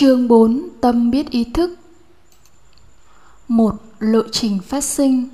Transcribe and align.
Chương 0.00 0.28
4 0.28 0.68
Tâm 0.80 1.10
biết 1.10 1.30
ý 1.30 1.44
thức 1.44 1.78
một 3.48 3.74
Lộ 3.98 4.22
trình 4.32 4.58
phát 4.60 4.84
sinh 4.84 5.28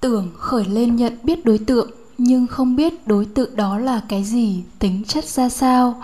Tưởng 0.00 0.30
khởi 0.36 0.64
lên 0.64 0.96
nhận 0.96 1.12
biết 1.22 1.44
đối 1.44 1.58
tượng 1.58 1.90
nhưng 2.18 2.46
không 2.46 2.76
biết 2.76 3.06
đối 3.06 3.24
tượng 3.24 3.56
đó 3.56 3.78
là 3.78 4.00
cái 4.08 4.24
gì, 4.24 4.62
tính 4.78 5.02
chất 5.08 5.24
ra 5.24 5.48
sao. 5.48 6.02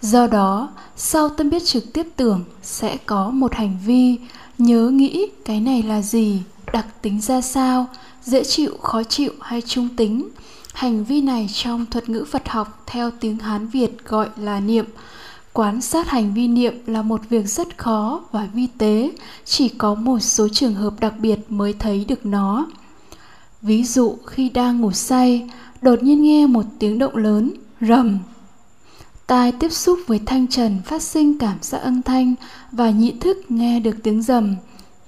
Do 0.00 0.26
đó, 0.26 0.70
sau 0.96 1.28
tâm 1.28 1.50
biết 1.50 1.64
trực 1.64 1.92
tiếp 1.92 2.06
tưởng 2.16 2.44
sẽ 2.62 2.96
có 3.06 3.30
một 3.30 3.54
hành 3.54 3.78
vi 3.86 4.18
nhớ 4.58 4.90
nghĩ 4.90 5.26
cái 5.44 5.60
này 5.60 5.82
là 5.82 6.02
gì, 6.02 6.42
đặc 6.72 6.86
tính 7.02 7.20
ra 7.20 7.40
sao, 7.40 7.86
dễ 8.24 8.44
chịu, 8.44 8.76
khó 8.82 9.02
chịu 9.02 9.32
hay 9.40 9.60
trung 9.60 9.88
tính. 9.96 10.28
Hành 10.72 11.04
vi 11.04 11.20
này 11.20 11.48
trong 11.52 11.86
thuật 11.86 12.08
ngữ 12.08 12.24
Phật 12.30 12.48
học 12.48 12.82
theo 12.86 13.10
tiếng 13.10 13.38
Hán 13.38 13.66
Việt 13.66 14.04
gọi 14.04 14.28
là 14.36 14.60
niệm. 14.60 14.84
Quán 15.52 15.80
sát 15.80 16.08
hành 16.08 16.34
vi 16.34 16.48
niệm 16.48 16.74
là 16.86 17.02
một 17.02 17.20
việc 17.28 17.46
rất 17.46 17.78
khó 17.78 18.20
và 18.32 18.48
vi 18.54 18.66
tế, 18.78 19.10
chỉ 19.44 19.68
có 19.68 19.94
một 19.94 20.18
số 20.18 20.48
trường 20.48 20.74
hợp 20.74 21.00
đặc 21.00 21.14
biệt 21.18 21.38
mới 21.48 21.72
thấy 21.72 22.04
được 22.08 22.26
nó. 22.26 22.66
Ví 23.62 23.84
dụ 23.84 24.16
khi 24.26 24.48
đang 24.48 24.80
ngủ 24.80 24.92
say, 24.92 25.50
đột 25.82 26.02
nhiên 26.02 26.22
nghe 26.22 26.46
một 26.46 26.64
tiếng 26.78 26.98
động 26.98 27.16
lớn, 27.16 27.52
rầm. 27.80 28.18
Tai 29.26 29.52
tiếp 29.52 29.72
xúc 29.72 29.98
với 30.06 30.20
thanh 30.26 30.46
trần 30.46 30.78
phát 30.84 31.02
sinh 31.02 31.38
cảm 31.38 31.58
giác 31.60 31.78
âm 31.78 32.02
thanh 32.02 32.34
và 32.72 32.90
nhị 32.90 33.12
thức 33.20 33.36
nghe 33.48 33.80
được 33.80 33.96
tiếng 34.02 34.22
rầm. 34.22 34.56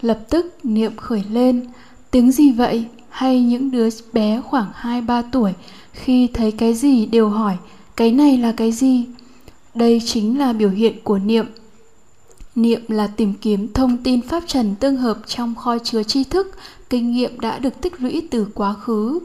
Lập 0.01 0.20
tức 0.30 0.59
niệm 0.65 0.96
khởi 0.96 1.24
lên, 1.30 1.66
tiếng 2.10 2.32
gì 2.32 2.52
vậy? 2.52 2.84
Hay 3.09 3.43
những 3.43 3.70
đứa 3.70 3.88
bé 4.12 4.40
khoảng 4.40 4.73
2-3 4.80 5.23
tuổi 5.32 5.52
khi 5.93 6.29
thấy 6.34 6.52
cái 6.52 6.74
gì 6.74 7.06
đều 7.06 7.29
hỏi 7.29 7.56
cái 7.96 8.12
này 8.12 8.38
là 8.38 8.52
cái 8.52 8.73
gì? 8.73 9.06
Đây 9.74 10.00
chính 10.06 10.38
là 10.38 10.52
biểu 10.52 10.70
hiện 10.70 11.00
của 11.04 11.18
niệm. 11.18 11.46
Niệm 12.54 12.80
là 12.88 13.06
tìm 13.06 13.34
kiếm 13.34 13.72
thông 13.72 13.96
tin 13.96 14.22
pháp 14.22 14.42
trần 14.46 14.74
tương 14.74 14.96
hợp 14.96 15.18
trong 15.26 15.54
kho 15.54 15.79
chứa 15.79 16.02
tri 16.02 16.24
thức, 16.24 16.56
kinh 16.90 17.12
nghiệm 17.12 17.40
đã 17.40 17.59
được 17.59 17.80
tích 17.80 18.01
lũy 18.02 18.29
từ 18.30 18.46
quá 18.54 18.74
khứ. 18.74 19.20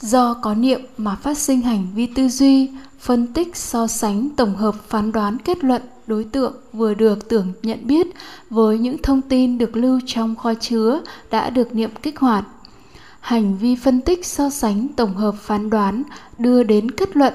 Do 0.00 0.34
có 0.34 0.54
niệm 0.54 0.80
mà 0.96 1.16
phát 1.16 1.38
sinh 1.38 1.60
hành 1.60 1.86
vi 1.94 2.06
tư 2.06 2.28
duy, 2.28 2.70
phân 3.00 3.26
tích, 3.26 3.56
so 3.56 3.86
sánh, 3.86 4.28
tổng 4.36 4.56
hợp, 4.56 4.74
phán 4.88 5.12
đoán, 5.12 5.38
kết 5.38 5.64
luận 5.64 5.82
đối 6.06 6.24
tượng 6.24 6.54
vừa 6.72 6.94
được 6.94 7.28
tưởng 7.28 7.52
nhận 7.62 7.86
biết 7.86 8.06
với 8.50 8.78
những 8.78 9.02
thông 9.02 9.22
tin 9.22 9.58
được 9.58 9.76
lưu 9.76 10.00
trong 10.06 10.36
kho 10.36 10.54
chứa 10.54 11.00
đã 11.30 11.50
được 11.50 11.74
niệm 11.74 11.90
kích 12.02 12.18
hoạt. 12.18 12.44
Hành 13.20 13.58
vi 13.58 13.76
phân 13.76 14.00
tích, 14.00 14.26
so 14.26 14.50
sánh, 14.50 14.88
tổng 14.88 15.14
hợp, 15.14 15.34
phán 15.40 15.70
đoán 15.70 16.02
đưa 16.38 16.62
đến 16.62 16.90
kết 16.90 17.16
luận 17.16 17.34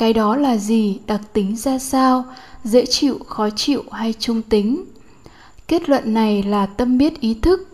cái 0.00 0.12
đó 0.12 0.36
là 0.36 0.56
gì? 0.56 0.98
Đặc 1.06 1.20
tính 1.32 1.56
ra 1.56 1.78
sao? 1.78 2.24
Dễ 2.64 2.86
chịu, 2.86 3.18
khó 3.26 3.50
chịu 3.50 3.82
hay 3.92 4.14
trung 4.18 4.42
tính? 4.42 4.84
Kết 5.68 5.88
luận 5.88 6.14
này 6.14 6.42
là 6.42 6.66
tâm 6.66 6.98
biết 6.98 7.20
ý 7.20 7.34
thức. 7.34 7.68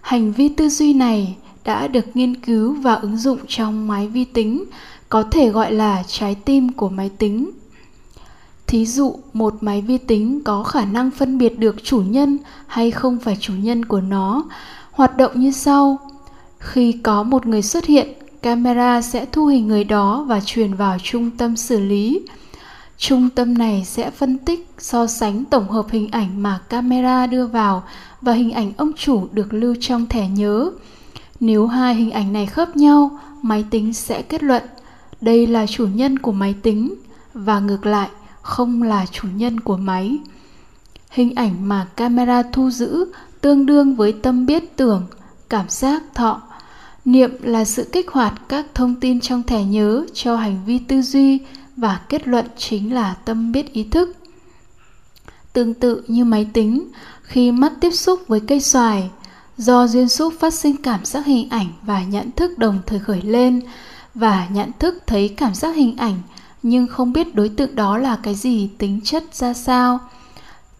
Hành 0.00 0.32
vi 0.32 0.48
tư 0.48 0.68
duy 0.68 0.92
này 0.94 1.36
đã 1.64 1.88
được 1.88 2.04
nghiên 2.14 2.36
cứu 2.36 2.72
và 2.74 2.94
ứng 2.94 3.16
dụng 3.16 3.38
trong 3.48 3.88
máy 3.88 4.08
vi 4.08 4.24
tính, 4.24 4.64
có 5.08 5.22
thể 5.22 5.48
gọi 5.48 5.72
là 5.72 6.02
trái 6.06 6.34
tim 6.34 6.72
của 6.72 6.88
máy 6.88 7.10
tính. 7.18 7.50
Thí 8.66 8.86
dụ, 8.86 9.18
một 9.32 9.54
máy 9.60 9.82
vi 9.82 9.98
tính 9.98 10.40
có 10.44 10.62
khả 10.62 10.84
năng 10.84 11.10
phân 11.10 11.38
biệt 11.38 11.58
được 11.58 11.76
chủ 11.84 12.02
nhân 12.02 12.38
hay 12.66 12.90
không 12.90 13.18
phải 13.18 13.36
chủ 13.40 13.52
nhân 13.52 13.84
của 13.84 14.00
nó, 14.00 14.44
hoạt 14.92 15.16
động 15.16 15.32
như 15.34 15.52
sau. 15.52 15.98
Khi 16.58 16.92
có 16.92 17.22
một 17.22 17.46
người 17.46 17.62
xuất 17.62 17.84
hiện 17.84 18.08
camera 18.42 19.02
sẽ 19.02 19.26
thu 19.32 19.46
hình 19.46 19.68
người 19.68 19.84
đó 19.84 20.24
và 20.28 20.40
truyền 20.40 20.74
vào 20.74 20.98
trung 21.02 21.30
tâm 21.30 21.56
xử 21.56 21.80
lý. 21.80 22.20
Trung 22.98 23.30
tâm 23.30 23.58
này 23.58 23.84
sẽ 23.86 24.10
phân 24.10 24.38
tích, 24.38 24.68
so 24.78 25.06
sánh 25.06 25.44
tổng 25.44 25.68
hợp 25.68 25.86
hình 25.90 26.08
ảnh 26.10 26.42
mà 26.42 26.60
camera 26.68 27.26
đưa 27.26 27.46
vào 27.46 27.82
và 28.20 28.32
hình 28.32 28.50
ảnh 28.50 28.72
ông 28.76 28.92
chủ 28.92 29.26
được 29.32 29.52
lưu 29.52 29.74
trong 29.80 30.06
thẻ 30.06 30.28
nhớ. 30.28 30.70
Nếu 31.40 31.66
hai 31.66 31.94
hình 31.94 32.10
ảnh 32.10 32.32
này 32.32 32.46
khớp 32.46 32.76
nhau, 32.76 33.18
máy 33.42 33.64
tính 33.70 33.92
sẽ 33.92 34.22
kết 34.22 34.42
luận 34.42 34.62
đây 35.20 35.46
là 35.46 35.66
chủ 35.66 35.86
nhân 35.86 36.18
của 36.18 36.32
máy 36.32 36.54
tính 36.62 36.94
và 37.34 37.60
ngược 37.60 37.86
lại 37.86 38.08
không 38.42 38.82
là 38.82 39.06
chủ 39.06 39.28
nhân 39.34 39.60
của 39.60 39.76
máy. 39.76 40.18
Hình 41.10 41.34
ảnh 41.34 41.68
mà 41.68 41.86
camera 41.96 42.42
thu 42.42 42.70
giữ 42.70 43.04
tương 43.40 43.66
đương 43.66 43.96
với 43.96 44.12
tâm 44.12 44.46
biết 44.46 44.76
tưởng, 44.76 45.06
cảm 45.48 45.68
giác 45.68 46.02
thọ 46.14 46.42
Niệm 47.04 47.30
là 47.42 47.64
sự 47.64 47.84
kích 47.92 48.10
hoạt 48.10 48.34
các 48.48 48.66
thông 48.74 48.94
tin 49.00 49.20
trong 49.20 49.42
thẻ 49.42 49.64
nhớ 49.64 50.06
cho 50.14 50.36
hành 50.36 50.60
vi 50.66 50.78
tư 50.78 51.02
duy 51.02 51.38
và 51.76 52.00
kết 52.08 52.28
luận 52.28 52.46
chính 52.56 52.94
là 52.94 53.14
tâm 53.24 53.52
biết 53.52 53.72
ý 53.72 53.84
thức. 53.84 54.16
Tương 55.52 55.74
tự 55.74 56.02
như 56.08 56.24
máy 56.24 56.46
tính, 56.52 56.88
khi 57.22 57.52
mắt 57.52 57.72
tiếp 57.80 57.90
xúc 57.90 58.20
với 58.28 58.40
cây 58.40 58.60
xoài, 58.60 59.10
do 59.56 59.86
duyên 59.86 60.08
xúc 60.08 60.34
phát 60.40 60.54
sinh 60.54 60.76
cảm 60.76 61.04
giác 61.04 61.26
hình 61.26 61.48
ảnh 61.48 61.66
và 61.82 62.04
nhận 62.04 62.30
thức 62.30 62.58
đồng 62.58 62.78
thời 62.86 62.98
khởi 62.98 63.22
lên 63.22 63.60
và 64.14 64.48
nhận 64.50 64.70
thức 64.78 65.02
thấy 65.06 65.28
cảm 65.28 65.54
giác 65.54 65.76
hình 65.76 65.96
ảnh 65.96 66.22
nhưng 66.62 66.86
không 66.86 67.12
biết 67.12 67.34
đối 67.34 67.48
tượng 67.48 67.74
đó 67.74 67.98
là 67.98 68.18
cái 68.22 68.34
gì 68.34 68.68
tính 68.78 69.00
chất 69.04 69.34
ra 69.34 69.54
sao 69.54 69.98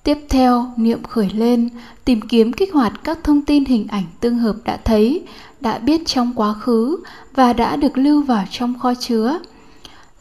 Tiếp 0.05 0.19
theo, 0.29 0.73
niệm 0.77 1.03
khởi 1.03 1.31
lên, 1.31 1.69
tìm 2.05 2.21
kiếm 2.21 2.53
kích 2.53 2.73
hoạt 2.73 2.93
các 3.05 3.19
thông 3.25 3.43
tin 3.43 3.65
hình 3.65 3.87
ảnh 3.89 4.05
tương 4.21 4.39
hợp 4.39 4.57
đã 4.65 4.79
thấy, 4.85 5.23
đã 5.61 5.79
biết 5.79 6.07
trong 6.07 6.33
quá 6.37 6.55
khứ 6.55 6.99
và 7.35 7.53
đã 7.53 7.77
được 7.77 7.99
lưu 7.99 8.23
vào 8.23 8.45
trong 8.51 8.79
kho 8.79 8.95
chứa. 8.95 9.39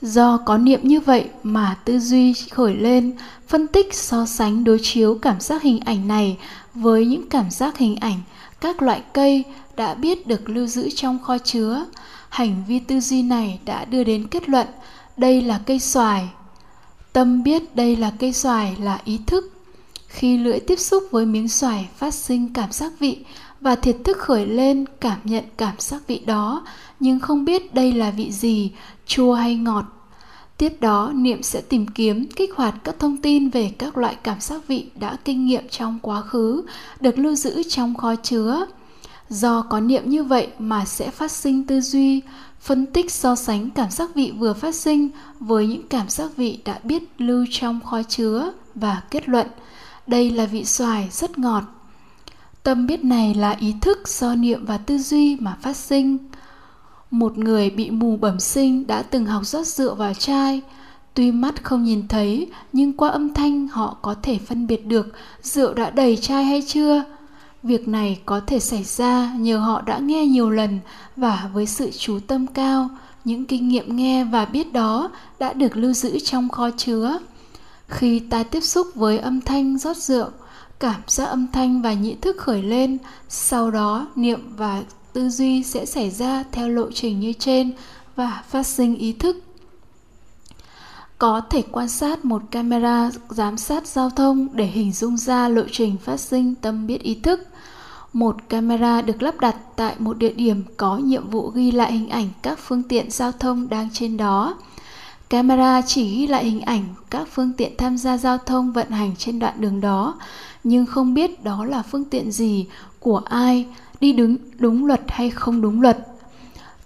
Do 0.01 0.37
có 0.37 0.57
niệm 0.57 0.79
như 0.83 0.99
vậy 0.99 1.29
mà 1.43 1.77
tư 1.85 1.99
duy 1.99 2.33
khởi 2.33 2.75
lên, 2.75 3.15
phân 3.47 3.67
tích 3.67 3.93
so 3.93 4.25
sánh 4.25 4.63
đối 4.63 4.79
chiếu 4.81 5.19
cảm 5.21 5.39
giác 5.39 5.61
hình 5.61 5.79
ảnh 5.79 6.07
này 6.07 6.37
với 6.73 7.05
những 7.05 7.29
cảm 7.29 7.51
giác 7.51 7.77
hình 7.77 7.95
ảnh 7.95 8.21
các 8.61 8.81
loại 8.81 9.01
cây 9.13 9.43
đã 9.75 9.93
biết 9.93 10.27
được 10.27 10.49
lưu 10.49 10.67
giữ 10.67 10.89
trong 10.95 11.19
kho 11.19 11.37
chứa. 11.37 11.85
Hành 12.29 12.63
vi 12.67 12.79
tư 12.79 12.99
duy 12.99 13.21
này 13.21 13.59
đã 13.65 13.85
đưa 13.85 14.03
đến 14.03 14.27
kết 14.27 14.49
luận 14.49 14.67
đây 15.17 15.41
là 15.41 15.59
cây 15.65 15.79
xoài. 15.79 16.29
Tâm 17.13 17.43
biết 17.43 17.75
đây 17.75 17.95
là 17.95 18.11
cây 18.19 18.33
xoài 18.33 18.77
là 18.81 18.99
ý 19.05 19.19
thức 19.27 19.59
khi 20.07 20.37
lưỡi 20.37 20.59
tiếp 20.59 20.79
xúc 20.79 21.03
với 21.11 21.25
miếng 21.25 21.49
xoài 21.49 21.89
phát 21.97 22.13
sinh 22.13 22.53
cảm 22.53 22.71
giác 22.71 22.91
vị 22.99 23.17
và 23.61 23.75
thiệt 23.75 23.95
thức 24.03 24.17
khởi 24.17 24.45
lên 24.45 24.85
cảm 24.99 25.19
nhận 25.23 25.43
cảm 25.57 25.75
giác 25.79 26.07
vị 26.07 26.21
đó 26.25 26.65
nhưng 26.99 27.19
không 27.19 27.45
biết 27.45 27.73
đây 27.73 27.91
là 27.91 28.11
vị 28.11 28.31
gì, 28.31 28.71
chua 29.05 29.33
hay 29.33 29.55
ngọt. 29.55 29.85
Tiếp 30.57 30.73
đó, 30.79 31.11
niệm 31.15 31.43
sẽ 31.43 31.61
tìm 31.61 31.87
kiếm, 31.87 32.27
kích 32.35 32.55
hoạt 32.55 32.75
các 32.83 32.95
thông 32.99 33.17
tin 33.17 33.49
về 33.49 33.71
các 33.77 33.97
loại 33.97 34.15
cảm 34.23 34.39
giác 34.39 34.67
vị 34.67 34.89
đã 34.99 35.17
kinh 35.25 35.45
nghiệm 35.45 35.67
trong 35.69 35.99
quá 36.01 36.21
khứ, 36.21 36.63
được 36.99 37.19
lưu 37.19 37.35
giữ 37.35 37.63
trong 37.69 37.95
kho 37.95 38.15
chứa. 38.15 38.65
Do 39.29 39.61
có 39.61 39.79
niệm 39.79 40.09
như 40.09 40.23
vậy 40.23 40.47
mà 40.59 40.85
sẽ 40.85 41.09
phát 41.09 41.31
sinh 41.31 41.67
tư 41.67 41.81
duy, 41.81 42.21
phân 42.59 42.85
tích 42.85 43.11
so 43.11 43.35
sánh 43.35 43.69
cảm 43.69 43.91
giác 43.91 44.15
vị 44.15 44.33
vừa 44.37 44.53
phát 44.53 44.75
sinh 44.75 45.09
với 45.39 45.67
những 45.67 45.87
cảm 45.87 46.09
giác 46.09 46.37
vị 46.37 46.59
đã 46.65 46.79
biết 46.83 47.03
lưu 47.17 47.45
trong 47.51 47.79
kho 47.81 48.03
chứa 48.03 48.51
và 48.75 49.01
kết 49.11 49.29
luận– 49.29 49.47
đây 50.09 50.29
là 50.31 50.45
vị 50.45 50.65
xoài 50.65 51.09
rất 51.11 51.37
ngọt. 51.37 51.63
Tâm 52.69 52.87
biết 52.87 53.03
này 53.03 53.33
là 53.33 53.55
ý 53.59 53.73
thức 53.81 54.07
do 54.07 54.35
niệm 54.35 54.65
và 54.65 54.77
tư 54.77 54.97
duy 54.97 55.35
mà 55.35 55.57
phát 55.61 55.75
sinh. 55.75 56.17
Một 57.11 57.37
người 57.37 57.69
bị 57.69 57.89
mù 57.89 58.17
bẩm 58.17 58.39
sinh 58.39 58.87
đã 58.87 59.01
từng 59.01 59.25
học 59.25 59.45
rót 59.45 59.67
rượu 59.67 59.95
vào 59.95 60.13
chai, 60.13 60.61
tuy 61.13 61.31
mắt 61.31 61.63
không 61.63 61.83
nhìn 61.83 62.07
thấy 62.07 62.51
nhưng 62.73 62.93
qua 62.93 63.09
âm 63.09 63.33
thanh 63.33 63.67
họ 63.67 63.97
có 64.01 64.15
thể 64.23 64.37
phân 64.37 64.67
biệt 64.67 64.85
được 64.85 65.13
rượu 65.41 65.73
đã 65.73 65.89
đầy 65.89 66.17
chai 66.17 66.43
hay 66.43 66.61
chưa. 66.67 67.03
Việc 67.63 67.87
này 67.87 68.19
có 68.25 68.39
thể 68.47 68.59
xảy 68.59 68.83
ra 68.83 69.33
nhờ 69.37 69.57
họ 69.57 69.81
đã 69.81 69.97
nghe 69.97 70.25
nhiều 70.25 70.49
lần 70.49 70.79
và 71.15 71.49
với 71.53 71.65
sự 71.65 71.91
chú 71.97 72.19
tâm 72.27 72.47
cao, 72.47 72.89
những 73.25 73.45
kinh 73.45 73.67
nghiệm 73.67 73.95
nghe 73.95 74.23
và 74.23 74.45
biết 74.45 74.73
đó 74.73 75.09
đã 75.39 75.53
được 75.53 75.77
lưu 75.77 75.93
giữ 75.93 76.19
trong 76.19 76.49
kho 76.49 76.69
chứa. 76.77 77.17
Khi 77.87 78.19
ta 78.19 78.43
tiếp 78.43 78.61
xúc 78.61 78.87
với 78.95 79.17
âm 79.17 79.41
thanh 79.41 79.77
rót 79.77 79.97
rượu, 79.97 80.27
cảm 80.79 81.01
giác 81.07 81.25
âm 81.25 81.47
thanh 81.53 81.81
và 81.81 81.93
nhị 81.93 82.15
thức 82.15 82.37
khởi 82.37 82.63
lên, 82.63 82.97
sau 83.29 83.71
đó 83.71 84.07
niệm 84.15 84.55
và 84.55 84.83
tư 85.13 85.29
duy 85.29 85.63
sẽ 85.63 85.85
xảy 85.85 86.09
ra 86.09 86.43
theo 86.51 86.69
lộ 86.69 86.91
trình 86.91 87.19
như 87.19 87.33
trên 87.33 87.73
và 88.15 88.43
phát 88.49 88.63
sinh 88.67 88.95
ý 88.95 89.13
thức. 89.13 89.37
Có 91.17 91.41
thể 91.41 91.63
quan 91.71 91.89
sát 91.89 92.25
một 92.25 92.41
camera 92.51 93.11
giám 93.29 93.57
sát 93.57 93.87
giao 93.87 94.09
thông 94.09 94.47
để 94.53 94.65
hình 94.65 94.91
dung 94.91 95.17
ra 95.17 95.47
lộ 95.47 95.63
trình 95.71 95.97
phát 95.97 96.17
sinh 96.19 96.55
tâm 96.55 96.87
biết 96.87 97.01
ý 97.01 97.15
thức. 97.15 97.39
Một 98.13 98.49
camera 98.49 99.01
được 99.01 99.21
lắp 99.21 99.39
đặt 99.39 99.55
tại 99.75 99.95
một 99.99 100.17
địa 100.17 100.33
điểm 100.33 100.63
có 100.77 100.97
nhiệm 100.97 101.29
vụ 101.29 101.49
ghi 101.49 101.71
lại 101.71 101.91
hình 101.91 102.09
ảnh 102.09 102.29
các 102.41 102.59
phương 102.59 102.83
tiện 102.83 103.11
giao 103.11 103.31
thông 103.31 103.69
đang 103.69 103.89
trên 103.93 104.17
đó. 104.17 104.57
Camera 105.29 105.81
chỉ 105.81 106.15
ghi 106.15 106.27
lại 106.27 106.45
hình 106.45 106.61
ảnh 106.61 106.83
các 107.09 107.27
phương 107.31 107.51
tiện 107.57 107.77
tham 107.77 107.97
gia 107.97 108.17
giao 108.17 108.37
thông 108.37 108.71
vận 108.71 108.89
hành 108.89 109.15
trên 109.17 109.39
đoạn 109.39 109.61
đường 109.61 109.81
đó, 109.81 110.19
nhưng 110.63 110.85
không 110.85 111.13
biết 111.13 111.43
đó 111.43 111.65
là 111.65 111.81
phương 111.81 112.05
tiện 112.05 112.31
gì, 112.31 112.65
của 112.99 113.21
ai, 113.25 113.65
đi 114.01 114.13
đứng 114.13 114.37
đúng 114.59 114.85
luật 114.85 115.01
hay 115.07 115.29
không 115.29 115.61
đúng 115.61 115.81
luật. 115.81 116.07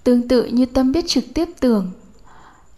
Tương 0.03 0.27
tự 0.27 0.45
như 0.45 0.65
tâm 0.65 0.91
biết 0.91 1.07
trực 1.07 1.23
tiếp 1.33 1.49
tưởng, 1.59 1.91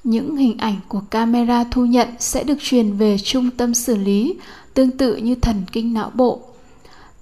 những 0.04 0.36
hình 0.36 0.58
ảnh 0.58 0.76
của 0.88 1.00
camera 1.00 1.64
thu 1.64 1.86
nhận 1.86 2.08
sẽ 2.20 2.44
được 2.44 2.58
truyền 2.62 2.98
về 2.98 3.18
trung 3.18 3.50
tâm 3.52 3.74
xử 3.74 3.96
lý 3.96 4.36
tương 4.74 4.92
tự 4.92 5.16
như 5.16 5.36
thần 5.36 5.64
kinh 5.72 5.94
não 5.94 6.12
bộ 6.14 6.42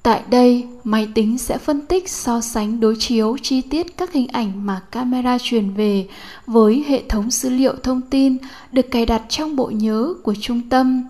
tại 0.04 0.22
đây, 0.30 0.68
máy 0.84 1.08
tính 1.14 1.38
sẽ 1.38 1.58
phân 1.58 1.82
tích 1.82 2.10
so 2.10 2.42
sánh 2.42 2.80
đối 2.80 2.96
chiếu 3.00 3.38
chi 3.42 3.62
tiết 3.62 3.98
các 3.98 4.14
hình 4.14 4.28
ảnh 4.28 4.66
mà 4.66 4.82
camera 4.92 5.38
truyền 5.42 5.74
về 5.74 6.08
với 6.48 6.86
hệ 6.88 7.04
thống 7.10 7.32
dữ 7.32 7.50
liệu 7.50 7.74
thông 7.84 8.02
tin 8.02 8.38
được 8.72 8.92
cài 8.92 9.06
đặt 9.06 9.22
trong 9.30 9.56
bộ 9.56 9.68
nhớ 9.68 10.14
của 10.24 10.36
trung 10.42 10.62
tâm. 10.70 11.04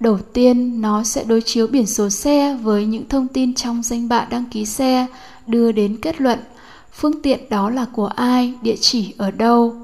Đầu 0.00 0.18
tiên, 0.32 0.80
nó 0.80 1.04
sẽ 1.04 1.24
đối 1.24 1.40
chiếu 1.40 1.66
biển 1.66 1.86
số 1.86 2.10
xe 2.10 2.58
với 2.62 2.86
những 2.86 3.08
thông 3.08 3.28
tin 3.28 3.54
trong 3.54 3.82
danh 3.82 4.08
bạ 4.08 4.26
đăng 4.30 4.44
ký 4.44 4.64
xe, 4.64 5.06
đưa 5.46 5.72
đến 5.72 5.96
kết 6.02 6.20
luận. 6.20 6.38
Phương 6.92 7.22
tiện 7.22 7.40
đó 7.50 7.70
là 7.70 7.86
của 7.92 8.06
ai, 8.06 8.54
địa 8.62 8.76
chỉ 8.80 9.14
ở 9.18 9.30
đâu. 9.30 9.76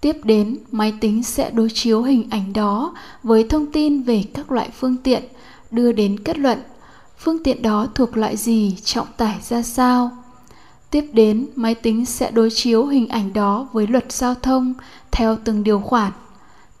Tiếp 0.00 0.16
đến, 0.24 0.56
máy 0.72 0.94
tính 1.00 1.22
sẽ 1.22 1.50
đối 1.50 1.68
chiếu 1.70 2.02
hình 2.02 2.26
ảnh 2.30 2.52
đó 2.52 2.94
với 3.22 3.46
thông 3.48 3.66
tin 3.66 4.02
về 4.02 4.24
các 4.34 4.52
loại 4.52 4.70
phương 4.80 4.96
tiện, 4.96 5.22
đưa 5.70 5.92
đến 5.92 6.20
kết 6.24 6.38
luận 6.38 6.58
phương 7.18 7.42
tiện 7.44 7.62
đó 7.62 7.86
thuộc 7.94 8.16
loại 8.16 8.36
gì, 8.36 8.76
trọng 8.84 9.06
tải 9.16 9.38
ra 9.48 9.62
sao? 9.62 10.10
Tiếp 10.90 11.04
đến, 11.12 11.46
máy 11.56 11.74
tính 11.74 12.06
sẽ 12.06 12.30
đối 12.30 12.50
chiếu 12.50 12.86
hình 12.86 13.08
ảnh 13.08 13.32
đó 13.32 13.68
với 13.72 13.86
luật 13.86 14.12
giao 14.12 14.34
thông 14.34 14.74
theo 15.12 15.36
từng 15.44 15.64
điều 15.64 15.80
khoản. 15.80 16.12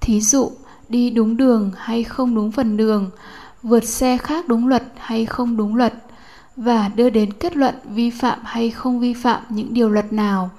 Thí 0.00 0.20
dụ, 0.20 0.50
đi 0.88 1.10
đúng 1.10 1.36
đường 1.36 1.72
hay 1.76 2.04
không 2.04 2.34
đúng 2.34 2.52
phần 2.52 2.76
đường, 2.76 3.10
vượt 3.62 3.84
xe 3.84 4.18
khác 4.18 4.48
đúng 4.48 4.68
luật 4.68 4.82
hay 4.96 5.26
không 5.26 5.56
đúng 5.56 5.76
luật, 5.76 5.94
và 6.56 6.88
đưa 6.88 7.10
đến 7.10 7.32
kết 7.32 7.56
luận 7.56 7.74
vi 7.84 8.10
phạm 8.10 8.38
hay 8.44 8.70
không 8.70 9.00
vi 9.00 9.14
phạm 9.14 9.42
những 9.48 9.74
điều 9.74 9.88
luật 9.88 10.12
nào. 10.12 10.50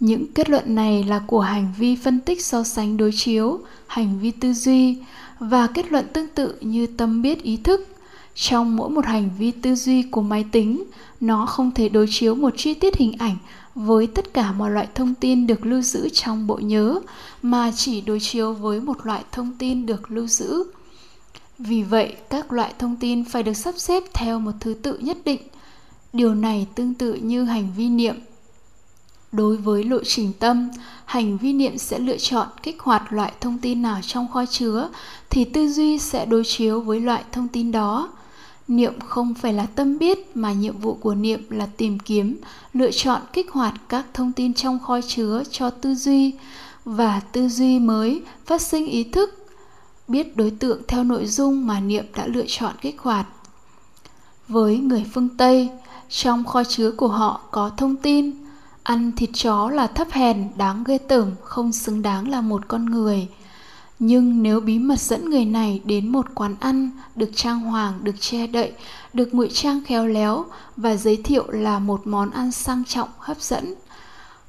Những 0.00 0.32
kết 0.32 0.50
luận 0.50 0.74
này 0.74 1.04
là 1.04 1.20
của 1.26 1.40
hành 1.40 1.72
vi 1.78 1.96
phân 1.96 2.20
tích 2.20 2.44
so 2.44 2.62
sánh 2.62 2.96
đối 2.96 3.10
chiếu, 3.14 3.60
hành 3.86 4.18
vi 4.20 4.30
tư 4.30 4.52
duy 4.52 4.98
và 5.38 5.66
kết 5.66 5.92
luận 5.92 6.06
tương 6.12 6.28
tự 6.28 6.54
như 6.60 6.86
tâm 6.86 7.22
biết 7.22 7.42
ý 7.42 7.56
thức 7.56 7.88
trong 8.36 8.76
mỗi 8.76 8.90
một 8.90 9.06
hành 9.06 9.30
vi 9.38 9.50
tư 9.50 9.74
duy 9.74 10.02
của 10.02 10.22
máy 10.22 10.44
tính, 10.52 10.84
nó 11.20 11.46
không 11.46 11.70
thể 11.70 11.88
đối 11.88 12.06
chiếu 12.10 12.34
một 12.34 12.54
chi 12.56 12.74
tiết 12.74 12.96
hình 12.96 13.12
ảnh 13.18 13.36
với 13.74 14.06
tất 14.06 14.34
cả 14.34 14.52
mọi 14.52 14.70
loại 14.70 14.88
thông 14.94 15.14
tin 15.14 15.46
được 15.46 15.66
lưu 15.66 15.82
giữ 15.82 16.08
trong 16.08 16.46
bộ 16.46 16.56
nhớ, 16.56 17.00
mà 17.42 17.72
chỉ 17.76 18.00
đối 18.00 18.20
chiếu 18.20 18.52
với 18.52 18.80
một 18.80 19.06
loại 19.06 19.24
thông 19.32 19.52
tin 19.58 19.86
được 19.86 20.10
lưu 20.10 20.26
giữ. 20.26 20.64
Vì 21.58 21.82
vậy, 21.82 22.16
các 22.30 22.52
loại 22.52 22.74
thông 22.78 22.96
tin 22.96 23.24
phải 23.24 23.42
được 23.42 23.56
sắp 23.56 23.74
xếp 23.78 24.02
theo 24.14 24.38
một 24.38 24.52
thứ 24.60 24.74
tự 24.74 24.98
nhất 24.98 25.16
định. 25.24 25.40
Điều 26.12 26.34
này 26.34 26.66
tương 26.74 26.94
tự 26.94 27.14
như 27.14 27.44
hành 27.44 27.68
vi 27.76 27.88
niệm. 27.88 28.14
Đối 29.32 29.56
với 29.56 29.84
lộ 29.84 29.98
trình 30.04 30.32
tâm, 30.38 30.68
hành 31.04 31.38
vi 31.38 31.52
niệm 31.52 31.78
sẽ 31.78 31.98
lựa 31.98 32.16
chọn 32.16 32.48
kích 32.62 32.80
hoạt 32.80 33.12
loại 33.12 33.32
thông 33.40 33.58
tin 33.58 33.82
nào 33.82 34.00
trong 34.06 34.28
kho 34.28 34.46
chứa 34.46 34.88
thì 35.30 35.44
tư 35.44 35.68
duy 35.68 35.98
sẽ 35.98 36.26
đối 36.26 36.44
chiếu 36.44 36.80
với 36.80 37.00
loại 37.00 37.24
thông 37.32 37.48
tin 37.48 37.72
đó 37.72 38.08
niệm 38.68 39.00
không 39.00 39.34
phải 39.34 39.52
là 39.52 39.66
tâm 39.66 39.98
biết, 39.98 40.36
mà 40.36 40.52
nhiệm 40.52 40.78
vụ 40.78 40.94
của 40.94 41.14
niệm 41.14 41.46
là 41.50 41.66
tìm 41.76 41.98
kiếm, 41.98 42.36
lựa 42.72 42.90
chọn, 42.90 43.22
kích 43.32 43.50
hoạt 43.50 43.74
các 43.88 44.06
thông 44.14 44.32
tin 44.32 44.54
trong 44.54 44.78
kho 44.78 45.00
chứa 45.00 45.42
cho 45.50 45.70
tư 45.70 45.94
duy. 45.94 46.34
Và 46.84 47.20
tư 47.20 47.48
duy 47.48 47.78
mới 47.78 48.22
phát 48.46 48.62
sinh 48.62 48.86
ý 48.86 49.04
thức, 49.04 49.46
biết 50.08 50.36
đối 50.36 50.50
tượng 50.50 50.82
theo 50.88 51.04
nội 51.04 51.26
dung 51.26 51.66
mà 51.66 51.80
niệm 51.80 52.04
đã 52.16 52.26
lựa 52.26 52.44
chọn 52.48 52.74
kích 52.80 53.00
hoạt. 53.00 53.26
Với 54.48 54.78
người 54.78 55.04
phương 55.14 55.28
tây, 55.28 55.70
trong 56.08 56.44
kho 56.44 56.64
chứa 56.64 56.90
của 56.90 57.08
họ 57.08 57.40
có 57.50 57.70
thông 57.76 57.96
tin, 57.96 58.32
ăn 58.82 59.12
thịt 59.12 59.30
chó 59.34 59.70
là 59.70 59.86
thấp 59.86 60.08
hèn, 60.10 60.48
đáng 60.56 60.84
ghê 60.86 60.98
tởm, 60.98 61.30
không 61.42 61.72
xứng 61.72 62.02
đáng 62.02 62.28
là 62.28 62.40
một 62.40 62.68
con 62.68 62.84
người 62.84 63.28
nhưng 63.98 64.42
nếu 64.42 64.60
bí 64.60 64.78
mật 64.78 65.00
dẫn 65.00 65.30
người 65.30 65.44
này 65.44 65.80
đến 65.84 66.08
một 66.08 66.26
quán 66.34 66.54
ăn 66.60 66.90
được 67.14 67.30
trang 67.34 67.60
hoàng, 67.60 67.98
được 68.02 68.20
che 68.20 68.46
đậy, 68.46 68.72
được 69.12 69.34
ngụy 69.34 69.48
trang 69.52 69.80
khéo 69.86 70.06
léo 70.06 70.44
và 70.76 70.96
giới 70.96 71.16
thiệu 71.16 71.44
là 71.48 71.78
một 71.78 72.06
món 72.06 72.30
ăn 72.30 72.52
sang 72.52 72.84
trọng, 72.84 73.08
hấp 73.18 73.40
dẫn, 73.40 73.74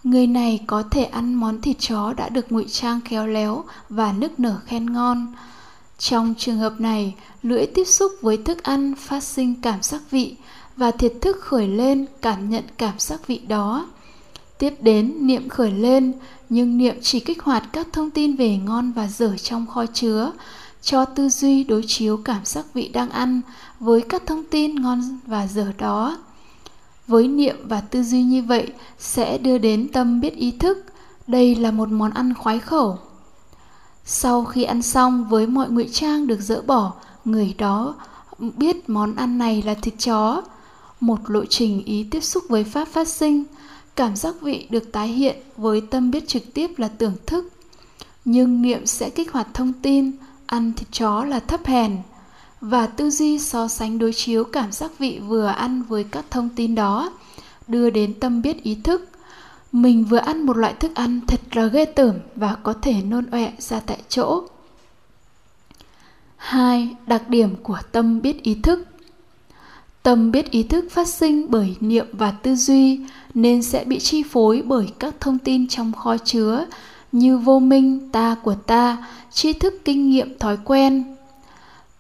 người 0.03 0.27
này 0.27 0.63
có 0.67 0.83
thể 0.91 1.03
ăn 1.03 1.33
món 1.33 1.61
thịt 1.61 1.77
chó 1.79 2.13
đã 2.13 2.29
được 2.29 2.51
ngụy 2.51 2.65
trang 2.67 3.01
khéo 3.01 3.27
léo 3.27 3.63
và 3.89 4.13
nức 4.13 4.39
nở 4.39 4.59
khen 4.65 4.94
ngon. 4.94 5.33
Trong 5.97 6.33
trường 6.38 6.57
hợp 6.57 6.73
này, 6.79 7.15
lưỡi 7.44 7.65
tiếp 7.65 7.85
xúc 7.85 8.11
với 8.21 8.38
thức 8.38 8.63
ăn 8.63 8.94
phát 8.95 9.23
sinh 9.23 9.61
cảm 9.61 9.81
giác 9.81 10.01
vị 10.11 10.35
và 10.77 10.91
thiệt 10.91 11.13
thức 11.21 11.38
khởi 11.41 11.67
lên 11.67 12.05
cảm 12.21 12.49
nhận 12.49 12.63
cảm 12.77 12.99
giác 12.99 13.27
vị 13.27 13.41
đó 13.47 13.88
tiếp 14.59 14.74
đến, 14.81 15.27
niệm 15.27 15.50
khởi 15.50 15.71
lên, 15.71 16.13
nhưng 16.50 16.77
niệm 16.77 16.95
chỉ 17.01 17.19
kích 17.19 17.44
hoạt 17.44 17.63
các 17.74 17.88
thông 17.94 18.09
tin 18.09 18.36
về 18.36 18.57
ngon 18.57 18.92
và 18.92 19.07
dở 19.07 19.38
trong 19.38 19.65
kho 19.65 19.86
chứa, 19.86 20.31
cho 20.81 21.06
tư 21.06 21.30
duy 21.30 21.63
đối 21.63 21.83
chiếu 21.88 22.18
cảm 22.18 22.45
giác 22.45 22.65
vị 22.74 22.88
đang 22.88 23.09
ăn 23.09 23.42
với 23.80 24.01
các 24.01 24.24
thông 24.25 24.44
tin 24.44 24.75
ngon 24.75 25.19
và 25.25 25.48
dở 25.48 25.71
đó. 25.77 26.18
Với 27.07 27.27
niệm 27.27 27.56
và 27.63 27.81
tư 27.81 28.04
duy 28.04 28.24
như 28.24 28.42
vậy 28.42 28.68
sẽ 29.00 29.38
đưa 29.38 29.57
đến 29.57 29.88
tâm 29.94 30.21
biết 30.21 30.36
ý 30.36 30.51
thức, 30.51 30.86
đây 31.27 31.56
là 31.56 31.71
một 31.71 31.89
món 31.89 32.12
ăn 32.12 32.33
khoái 32.33 32.59
khẩu. 32.59 33.00
Sau 34.06 34.45
khi 34.45 34.63
ăn 34.63 34.81
xong 34.81 35.30
với 35.30 35.48
mọi 35.48 35.69
ngụy 35.69 35.89
trang 35.92 36.27
được 36.27 36.42
dỡ 36.42 36.62
bỏ, 36.62 36.94
người 37.25 37.56
đó 37.57 37.95
biết 38.39 38.89
món 38.89 39.15
ăn 39.15 39.38
này 39.38 39.62
là 39.62 39.74
thịt 39.74 39.94
chó, 40.00 40.42
một 41.00 41.19
lộ 41.27 41.45
trình 41.45 41.83
ý 41.86 42.07
tiếp 42.12 42.21
xúc 42.21 42.44
với 42.50 42.63
pháp 42.63 42.88
phát 42.88 43.07
sinh 43.07 43.44
cảm 43.97 44.15
giác 44.15 44.41
vị 44.41 44.67
được 44.69 44.91
tái 44.91 45.07
hiện 45.07 45.35
với 45.57 45.81
tâm 45.81 46.11
biết 46.11 46.27
trực 46.27 46.53
tiếp 46.53 46.71
là 46.77 46.88
tưởng 46.88 47.15
thức 47.25 47.49
nhưng 48.25 48.61
niệm 48.61 48.85
sẽ 48.85 49.09
kích 49.09 49.31
hoạt 49.31 49.47
thông 49.53 49.73
tin, 49.73 50.11
ăn 50.45 50.73
thịt 50.73 50.88
chó 50.91 51.23
là 51.23 51.39
thấp 51.39 51.65
hèn 51.65 51.97
và 52.61 52.88
tư 52.88 53.09
duy 53.09 53.39
so 53.39 53.67
sánh 53.67 53.99
đối 53.99 54.13
chiếu 54.13 54.44
cảm 54.44 54.71
giác 54.71 54.91
vị 54.99 55.19
vừa 55.27 55.45
ăn 55.45 55.83
với 55.83 56.03
các 56.03 56.25
thông 56.29 56.49
tin 56.49 56.75
đó 56.75 57.11
đưa 57.67 57.89
đến 57.89 58.13
tâm 58.19 58.41
biết 58.41 58.63
ý 58.63 58.77
thức 58.83 59.09
mình 59.71 60.03
vừa 60.03 60.17
ăn 60.17 60.45
một 60.45 60.57
loại 60.57 60.73
thức 60.73 60.91
ăn 60.95 61.21
thật 61.27 61.39
là 61.51 61.65
ghê 61.65 61.85
tởm 61.85 62.15
và 62.35 62.55
có 62.63 62.73
thể 62.73 63.01
nôn 63.01 63.25
ọe 63.31 63.51
ra 63.59 63.79
tại 63.79 63.97
chỗ. 64.09 64.44
2. 66.38 66.95
Đặc 67.07 67.29
điểm 67.29 67.55
của 67.63 67.79
tâm 67.91 68.21
biết 68.21 68.44
ý 68.44 68.55
thức 68.63 68.88
Tâm 70.07 70.31
biết 70.31 70.51
ý 70.51 70.63
thức 70.63 70.86
phát 70.92 71.07
sinh 71.07 71.51
bởi 71.51 71.75
niệm 71.80 72.06
và 72.12 72.31
tư 72.31 72.56
duy 72.56 73.00
nên 73.33 73.63
sẽ 73.63 73.83
bị 73.83 74.00
chi 74.00 74.24
phối 74.24 74.62
bởi 74.65 74.88
các 75.00 75.15
thông 75.19 75.38
tin 75.38 75.68
trong 75.68 75.94
kho 75.94 76.18
chứa 76.18 76.65
như 77.12 77.38
vô 77.38 77.59
minh, 77.59 78.09
ta 78.12 78.36
của 78.44 78.56
ta, 78.56 78.98
tri 79.31 79.54
thức 79.54 79.74
kinh 79.86 80.09
nghiệm 80.09 80.39
thói 80.39 80.57
quen. 80.65 81.15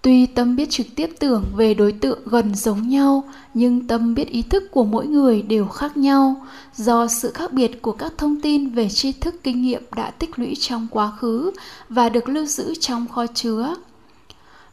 Tuy 0.01 0.25
tâm 0.25 0.55
biết 0.55 0.69
trực 0.69 0.87
tiếp 0.95 1.09
tưởng 1.19 1.43
về 1.57 1.73
đối 1.73 1.91
tượng 1.91 2.19
gần 2.25 2.55
giống 2.55 2.89
nhau, 2.89 3.23
nhưng 3.53 3.87
tâm 3.87 4.15
biết 4.15 4.29
ý 4.29 4.41
thức 4.41 4.63
của 4.71 4.83
mỗi 4.83 5.07
người 5.07 5.41
đều 5.41 5.67
khác 5.67 5.97
nhau 5.97 6.45
do 6.75 7.07
sự 7.07 7.31
khác 7.31 7.53
biệt 7.53 7.81
của 7.81 7.91
các 7.91 8.13
thông 8.17 8.41
tin 8.41 8.69
về 8.69 8.89
tri 8.89 9.11
thức 9.11 9.35
kinh 9.43 9.61
nghiệm 9.61 9.83
đã 9.95 10.11
tích 10.11 10.39
lũy 10.39 10.55
trong 10.59 10.87
quá 10.91 11.11
khứ 11.19 11.51
và 11.89 12.09
được 12.09 12.29
lưu 12.29 12.45
giữ 12.45 12.73
trong 12.79 13.07
kho 13.07 13.27
chứa. 13.27 13.75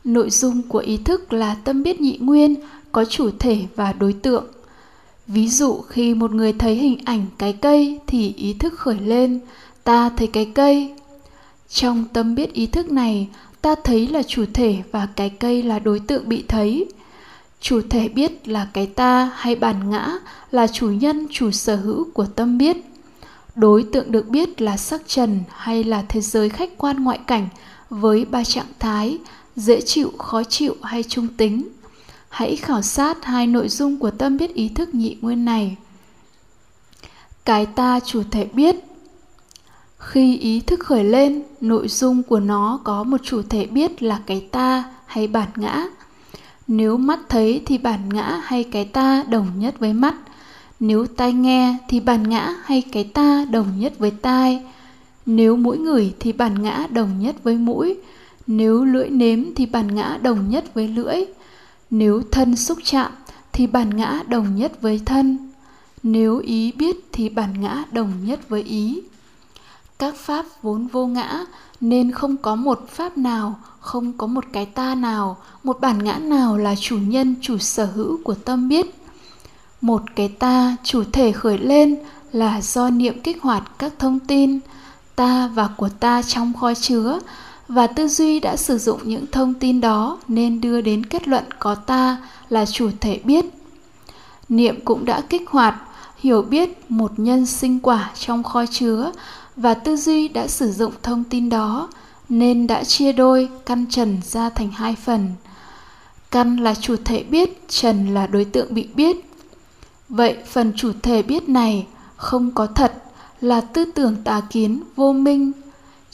Nội 0.05 0.31
dung 0.31 0.63
của 0.63 0.79
ý 0.79 0.97
thức 0.97 1.33
là 1.33 1.55
tâm 1.65 1.83
biết 1.83 2.01
nhị 2.01 2.19
nguyên, 2.21 2.55
có 2.95 3.05
chủ 3.05 3.31
thể 3.39 3.59
và 3.77 3.93
đối 3.93 4.13
tượng. 4.13 4.45
Ví 5.27 5.49
dụ, 5.49 5.81
khi 5.89 6.15
một 6.15 6.31
người 6.35 6.53
thấy 6.53 6.75
hình 6.75 6.99
ảnh 7.05 7.27
cái 7.39 7.53
cây 7.53 8.01
thì 8.07 8.35
ý 8.37 8.55
thức 8.55 8.75
khởi 8.75 8.99
lên, 9.01 9.41
ta 9.85 10.11
thấy 10.17 10.27
cái 10.27 10.53
cây. 10.55 10.95
Trong 11.69 12.05
tâm 12.13 12.35
biết 12.35 12.53
ý 12.53 12.67
thức 12.67 12.93
này, 12.93 13.29
ta 13.63 13.75
thấy 13.85 14.07
là 14.07 14.23
chủ 14.23 14.45
thể 14.55 14.77
và 14.93 15.09
cái 15.17 15.31
cây 15.31 15.63
là 15.63 15.79
đối 15.79 16.01
tượng 16.01 16.29
bị 16.29 16.45
thấy. 16.49 16.87
Chủ 17.61 17.81
thể 17.91 18.09
biết 18.09 18.49
là 18.49 18.69
cái 18.73 18.87
ta 18.87 19.33
hay 19.35 19.55
bản 19.55 19.91
ngã 19.91 20.19
là 20.51 20.67
chủ 20.67 20.91
nhân, 20.91 21.27
chủ 21.31 21.51
sở 21.51 21.77
hữu 21.77 22.05
của 22.15 22.27
tâm 22.27 22.59
biết. 22.59 22.77
Đối 23.55 23.83
tượng 23.83 24.13
được 24.13 24.29
biết 24.29 24.63
là 24.63 24.77
sắc 24.77 25.03
trần 25.07 25.41
hay 25.49 25.85
là 25.85 26.05
thế 26.09 26.21
giới 26.21 26.49
khách 26.49 26.79
quan 26.79 27.05
ngoại 27.05 27.19
cảnh 27.27 27.49
với 27.91 28.25
ba 28.25 28.45
trạng 28.45 28.73
thái, 28.79 29.19
dễ 29.57 29.81
chịu, 29.81 30.13
khó 30.19 30.43
chịu 30.43 30.77
hay 30.83 31.03
trung 31.03 31.29
tính 31.37 31.69
hãy 32.35 32.57
khảo 32.57 32.83
sát 32.83 33.25
hai 33.25 33.47
nội 33.47 33.69
dung 33.69 33.97
của 33.97 34.11
tâm 34.11 34.37
biết 34.37 34.55
ý 34.55 34.69
thức 34.69 34.95
nhị 34.95 35.17
nguyên 35.21 35.45
này. 35.45 35.77
Cái 37.45 37.67
ta 37.67 38.01
chủ 38.01 38.23
thể 38.31 38.45
biết. 38.45 38.77
Khi 39.99 40.39
ý 40.39 40.61
thức 40.61 40.81
khởi 40.81 41.05
lên, 41.05 41.43
nội 41.61 41.89
dung 41.89 42.23
của 42.23 42.41
nó 42.41 42.81
có 42.85 43.05
một 43.05 43.21
chủ 43.23 43.43
thể 43.43 43.67
biết 43.67 44.03
là 44.03 44.21
cái 44.27 44.47
ta 44.51 44.85
hay 45.07 45.27
bản 45.27 45.49
ngã. 45.57 45.85
Nếu 46.67 46.97
mắt 46.97 47.21
thấy 47.29 47.63
thì 47.67 47.79
bản 47.79 48.09
ngã 48.09 48.41
hay 48.45 48.65
cái 48.65 48.85
ta 48.85 49.25
đồng 49.29 49.47
nhất 49.59 49.75
với 49.79 49.93
mắt. 49.93 50.15
Nếu 50.81 51.07
tai 51.07 51.33
nghe 51.33 51.77
thì 51.89 52.01
bản 52.01 52.29
ngã 52.29 52.55
hay 52.65 52.83
cái 52.93 53.05
ta 53.05 53.45
đồng 53.51 53.79
nhất 53.79 53.93
với 53.99 54.11
tai. 54.11 54.63
Nếu 55.27 55.57
mũi 55.57 55.79
ngửi 55.79 56.15
thì 56.21 56.33
bản 56.33 56.63
ngã 56.63 56.87
đồng 56.91 57.19
nhất 57.19 57.37
với 57.43 57.57
mũi. 57.57 57.97
Nếu 58.47 58.85
lưỡi 58.85 59.11
nếm 59.11 59.55
thì 59.55 59.67
bản 59.67 59.95
ngã 59.95 60.19
đồng 60.23 60.51
nhất 60.51 60.75
với 60.75 60.89
lưỡi 60.89 61.25
nếu 61.91 62.23
thân 62.31 62.57
xúc 62.57 62.79
chạm, 62.85 63.13
thì 63.53 63.67
bản 63.67 63.97
ngã 63.97 64.23
đồng 64.29 64.57
nhất 64.57 64.73
với 64.81 65.01
thân. 65.07 65.53
Nếu 66.03 66.39
ý 66.39 66.73
biết, 66.73 66.97
thì 67.13 67.29
bản 67.29 67.61
ngã 67.61 67.85
đồng 67.93 68.13
nhất 68.25 68.49
với 68.49 68.63
ý. 68.63 69.01
Các 69.99 70.15
pháp 70.17 70.47
vốn 70.63 70.87
vô 70.87 71.07
ngã, 71.07 71.45
nên 71.81 72.13
không 72.13 72.37
có 72.37 72.55
một 72.55 72.89
pháp 72.89 73.19
nào, 73.19 73.61
không 73.81 74.13
có 74.13 74.27
một 74.27 74.45
cái 74.53 74.67
ta 74.67 74.95
nào, 74.95 75.37
một 75.65 75.81
bản 75.81 76.05
ngã 76.05 76.19
nào 76.19 76.57
là 76.57 76.75
chủ 76.81 76.99
nhân, 76.99 77.35
chủ 77.41 77.59
sở 77.59 77.87
hữu 77.87 78.19
của 78.25 78.35
tâm 78.35 78.69
biết. 78.69 78.87
Một 79.81 80.03
cái 80.17 80.29
ta 80.29 80.77
chủ 80.85 81.05
thể 81.13 81.33
khởi 81.33 81.59
lên 81.59 81.97
là 82.33 82.61
do 82.61 82.91
niệm 82.91 83.21
kích 83.21 83.43
hoạt 83.43 83.79
các 83.79 83.93
thông 83.99 84.21
tin, 84.21 84.61
ta 85.17 85.51
và 85.55 85.69
của 85.77 85.89
ta 85.89 86.23
trong 86.23 86.53
kho 86.53 86.75
chứa 86.75 87.19
và 87.69 87.87
tư 87.87 88.09
duy 88.09 88.41
đã 88.41 88.57
sử 88.57 88.79
dụng 88.79 89.01
những 89.05 89.27
thông 89.33 89.55
tin 89.55 89.81
đó 89.81 90.19
nên 90.29 90.61
đưa 90.61 90.81
đến 90.81 91.07
kết 91.07 91.29
luận 91.29 91.45
có 91.59 91.75
ta 91.75 92.17
là 92.49 92.67
chủ 92.67 92.91
thể 93.01 93.21
biết. 93.25 93.45
Niệm 94.49 94.81
cũng 94.85 95.05
đã 95.05 95.21
kích 95.21 95.49
hoạt, 95.49 95.75
hiểu 96.19 96.43
biết 96.43 96.91
một 96.91 97.13
nhân 97.17 97.47
sinh 97.47 97.81
quả 97.81 98.11
trong 98.19 98.43
kho 98.43 98.67
chứa 98.67 99.13
và 99.57 99.75
tư 99.75 99.97
duy 99.97 100.29
đã 100.29 100.47
sử 100.47 100.73
dụng 100.73 100.93
thông 101.03 101.25
tin 101.25 101.49
đó 101.49 101.89
nên 102.29 102.67
đã 102.67 102.85
chia 102.85 103.13
đôi, 103.13 103.49
căn 103.67 103.87
trần 103.91 104.21
ra 104.25 104.51
thành 104.51 104.71
hai 104.71 104.97
phần. 105.05 105.31
Căn 106.31 106.57
là 106.57 106.75
chủ 106.75 106.97
thể 107.05 107.23
biết, 107.23 107.69
trần 107.69 108.15
là 108.15 108.27
đối 108.27 108.45
tượng 108.45 108.75
bị 108.75 108.89
biết. 108.95 109.17
Vậy 110.09 110.37
phần 110.47 110.73
chủ 110.77 110.93
thể 111.03 111.23
biết 111.23 111.49
này 111.49 111.87
không 112.17 112.51
có 112.51 112.67
thật 112.67 113.03
là 113.41 113.61
tư 113.61 113.85
tưởng 113.85 114.17
tà 114.25 114.41
kiến 114.51 114.83
vô 114.97 115.13
minh 115.13 115.53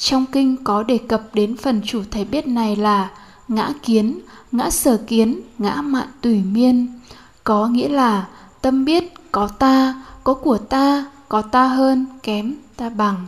trong 0.01 0.27
kinh 0.33 0.57
có 0.65 0.83
đề 0.83 0.99
cập 0.99 1.23
đến 1.35 1.57
phần 1.57 1.81
chủ 1.85 2.03
thể 2.11 2.25
biết 2.25 2.47
này 2.47 2.77
là 2.77 3.11
ngã 3.49 3.73
kiến, 3.83 4.21
ngã 4.53 4.71
sở 4.71 4.97
kiến, 4.97 5.41
ngã 5.59 5.75
mạn 5.75 6.09
tùy 6.21 6.43
miên. 6.53 7.01
Có 7.45 7.67
nghĩa 7.67 7.89
là 7.89 8.29
tâm 8.61 8.85
biết 8.85 9.15
có 9.33 9.49
ta, 9.49 10.03
có 10.25 10.35
của 10.35 10.59
ta, 10.59 11.07
có 11.29 11.43
ta 11.43 11.67
hơn, 11.67 12.07
kém, 12.23 12.55
ta 12.77 12.89
bằng. 12.89 13.27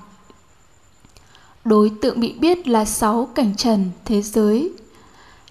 Đối 1.65 1.91
tượng 2.03 2.21
bị 2.21 2.33
biết 2.33 2.69
là 2.69 2.85
sáu 2.85 3.29
cảnh 3.35 3.57
trần 3.57 3.91
thế 4.05 4.23
giới. 4.23 4.71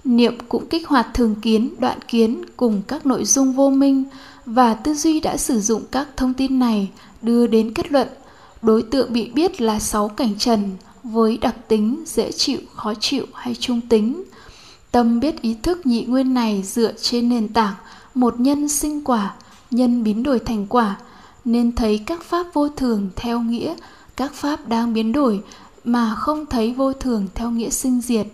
Niệm 0.03 0.37
cũng 0.49 0.67
kích 0.67 0.87
hoạt 0.87 1.07
thường 1.13 1.35
kiến, 1.41 1.75
đoạn 1.79 1.99
kiến 2.07 2.41
cùng 2.57 2.81
các 2.87 3.05
nội 3.05 3.25
dung 3.25 3.53
vô 3.53 3.69
minh 3.69 4.03
và 4.45 4.73
tư 4.73 4.93
duy 4.93 5.19
đã 5.19 5.37
sử 5.37 5.59
dụng 5.59 5.83
các 5.91 6.07
thông 6.17 6.33
tin 6.33 6.59
này 6.59 6.91
đưa 7.21 7.47
đến 7.47 7.73
kết 7.73 7.91
luận. 7.91 8.07
Đối 8.61 8.81
tượng 8.81 9.13
bị 9.13 9.31
biết 9.31 9.61
là 9.61 9.79
sáu 9.79 10.09
cảnh 10.09 10.35
trần 10.37 10.77
với 11.03 11.37
đặc 11.37 11.55
tính 11.67 12.03
dễ 12.05 12.31
chịu, 12.31 12.59
khó 12.75 12.93
chịu 12.99 13.25
hay 13.33 13.55
trung 13.55 13.81
tính. 13.81 14.23
Tâm 14.91 15.19
biết 15.19 15.41
ý 15.41 15.55
thức 15.63 15.85
nhị 15.85 16.05
nguyên 16.05 16.33
này 16.33 16.63
dựa 16.63 16.93
trên 17.01 17.29
nền 17.29 17.53
tảng 17.53 17.73
một 18.13 18.39
nhân 18.39 18.69
sinh 18.69 19.03
quả, 19.03 19.33
nhân 19.71 20.03
biến 20.03 20.23
đổi 20.23 20.39
thành 20.39 20.65
quả, 20.69 20.97
nên 21.45 21.75
thấy 21.75 22.03
các 22.05 22.23
pháp 22.23 22.47
vô 22.53 22.69
thường 22.69 23.09
theo 23.15 23.39
nghĩa, 23.39 23.75
các 24.15 24.33
pháp 24.33 24.67
đang 24.67 24.93
biến 24.93 25.11
đổi 25.11 25.43
mà 25.83 26.15
không 26.15 26.45
thấy 26.45 26.73
vô 26.73 26.93
thường 26.93 27.27
theo 27.35 27.51
nghĩa 27.51 27.69
sinh 27.69 28.01
diệt. 28.01 28.27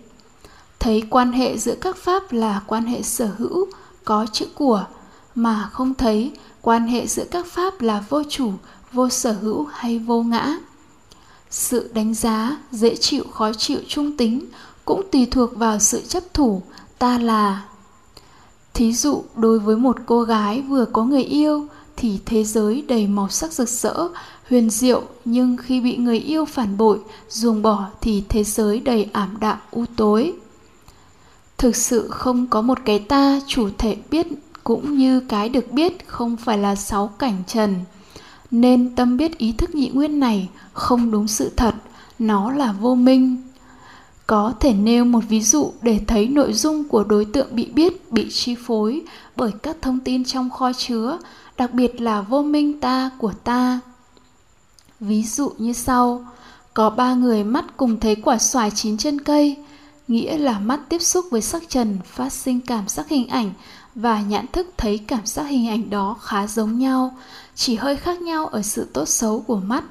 Thấy 0.78 1.02
quan 1.10 1.32
hệ 1.32 1.58
giữa 1.58 1.74
các 1.80 1.96
pháp 1.96 2.32
là 2.32 2.60
quan 2.66 2.86
hệ 2.86 3.02
sở 3.02 3.30
hữu, 3.38 3.66
có 4.04 4.26
chữ 4.32 4.46
của, 4.54 4.84
mà 5.34 5.68
không 5.72 5.94
thấy 5.94 6.32
quan 6.62 6.86
hệ 6.86 7.06
giữa 7.06 7.24
các 7.30 7.46
pháp 7.46 7.80
là 7.80 8.04
vô 8.08 8.22
chủ, 8.28 8.52
vô 8.92 9.08
sở 9.08 9.32
hữu 9.32 9.64
hay 9.72 9.98
vô 9.98 10.22
ngã 10.22 10.58
sự 11.50 11.90
đánh 11.94 12.14
giá, 12.14 12.56
dễ 12.72 12.96
chịu, 12.96 13.24
khó 13.32 13.52
chịu, 13.52 13.78
trung 13.88 14.16
tính 14.16 14.44
cũng 14.84 15.02
tùy 15.12 15.26
thuộc 15.30 15.56
vào 15.56 15.78
sự 15.78 16.00
chấp 16.08 16.22
thủ. 16.34 16.62
Ta 16.98 17.18
là, 17.18 17.64
thí 18.74 18.92
dụ, 18.92 19.24
đối 19.36 19.58
với 19.58 19.76
một 19.76 19.96
cô 20.06 20.22
gái 20.22 20.62
vừa 20.62 20.84
có 20.84 21.04
người 21.04 21.24
yêu 21.24 21.66
thì 21.96 22.18
thế 22.26 22.44
giới 22.44 22.84
đầy 22.88 23.06
màu 23.06 23.28
sắc 23.28 23.52
rực 23.52 23.68
rỡ, 23.68 24.08
huyền 24.50 24.70
diệu, 24.70 25.02
nhưng 25.24 25.56
khi 25.56 25.80
bị 25.80 25.96
người 25.96 26.18
yêu 26.18 26.44
phản 26.44 26.76
bội, 26.76 26.98
ruồng 27.28 27.62
bỏ 27.62 27.86
thì 28.00 28.24
thế 28.28 28.44
giới 28.44 28.80
đầy 28.80 29.08
ảm 29.12 29.36
đạm, 29.40 29.58
u 29.70 29.84
tối. 29.96 30.32
Thực 31.58 31.76
sự 31.76 32.08
không 32.10 32.46
có 32.46 32.62
một 32.62 32.78
cái 32.84 32.98
ta 32.98 33.40
chủ 33.46 33.68
thể 33.78 33.96
biết 34.10 34.26
cũng 34.64 34.98
như 34.98 35.20
cái 35.20 35.48
được 35.48 35.72
biết 35.72 36.08
không 36.08 36.36
phải 36.36 36.58
là 36.58 36.74
sáu 36.74 37.06
cảnh 37.18 37.42
trần 37.46 37.74
nên 38.50 38.94
tâm 38.96 39.16
biết 39.16 39.38
ý 39.38 39.52
thức 39.52 39.74
nhị 39.74 39.88
nguyên 39.88 40.20
này 40.20 40.48
không 40.72 41.10
đúng 41.10 41.28
sự 41.28 41.50
thật, 41.56 41.74
nó 42.18 42.52
là 42.52 42.72
vô 42.72 42.94
minh. 42.94 43.36
Có 44.26 44.52
thể 44.60 44.72
nêu 44.72 45.04
một 45.04 45.24
ví 45.28 45.42
dụ 45.42 45.72
để 45.82 46.00
thấy 46.06 46.28
nội 46.28 46.52
dung 46.52 46.88
của 46.88 47.04
đối 47.04 47.24
tượng 47.24 47.48
bị 47.50 47.66
biết, 47.66 48.12
bị 48.12 48.28
chi 48.30 48.54
phối 48.66 49.02
bởi 49.36 49.52
các 49.62 49.76
thông 49.82 50.00
tin 50.00 50.24
trong 50.24 50.50
kho 50.50 50.72
chứa, 50.72 51.18
đặc 51.56 51.74
biệt 51.74 52.00
là 52.00 52.20
vô 52.20 52.42
minh 52.42 52.80
ta 52.80 53.10
của 53.18 53.32
ta. 53.44 53.80
Ví 55.00 55.22
dụ 55.22 55.52
như 55.58 55.72
sau, 55.72 56.26
có 56.74 56.90
ba 56.90 57.14
người 57.14 57.44
mắt 57.44 57.64
cùng 57.76 58.00
thấy 58.00 58.14
quả 58.16 58.38
xoài 58.38 58.70
chín 58.70 58.96
trên 58.96 59.20
cây, 59.20 59.56
nghĩa 60.08 60.38
là 60.38 60.58
mắt 60.58 60.80
tiếp 60.88 61.02
xúc 61.02 61.26
với 61.30 61.42
sắc 61.42 61.62
trần, 61.68 61.98
phát 62.04 62.32
sinh 62.32 62.60
cảm 62.60 62.88
giác 62.88 63.08
hình 63.08 63.28
ảnh 63.28 63.50
và 63.94 64.20
nhãn 64.20 64.46
thức 64.52 64.70
thấy 64.76 64.98
cảm 64.98 65.26
giác 65.26 65.42
hình 65.42 65.68
ảnh 65.68 65.90
đó 65.90 66.16
khá 66.20 66.46
giống 66.46 66.78
nhau 66.78 67.16
chỉ 67.58 67.74
hơi 67.74 67.96
khác 67.96 68.22
nhau 68.22 68.46
ở 68.46 68.62
sự 68.62 68.86
tốt 68.92 69.08
xấu 69.08 69.40
của 69.40 69.56
mắt. 69.56 69.84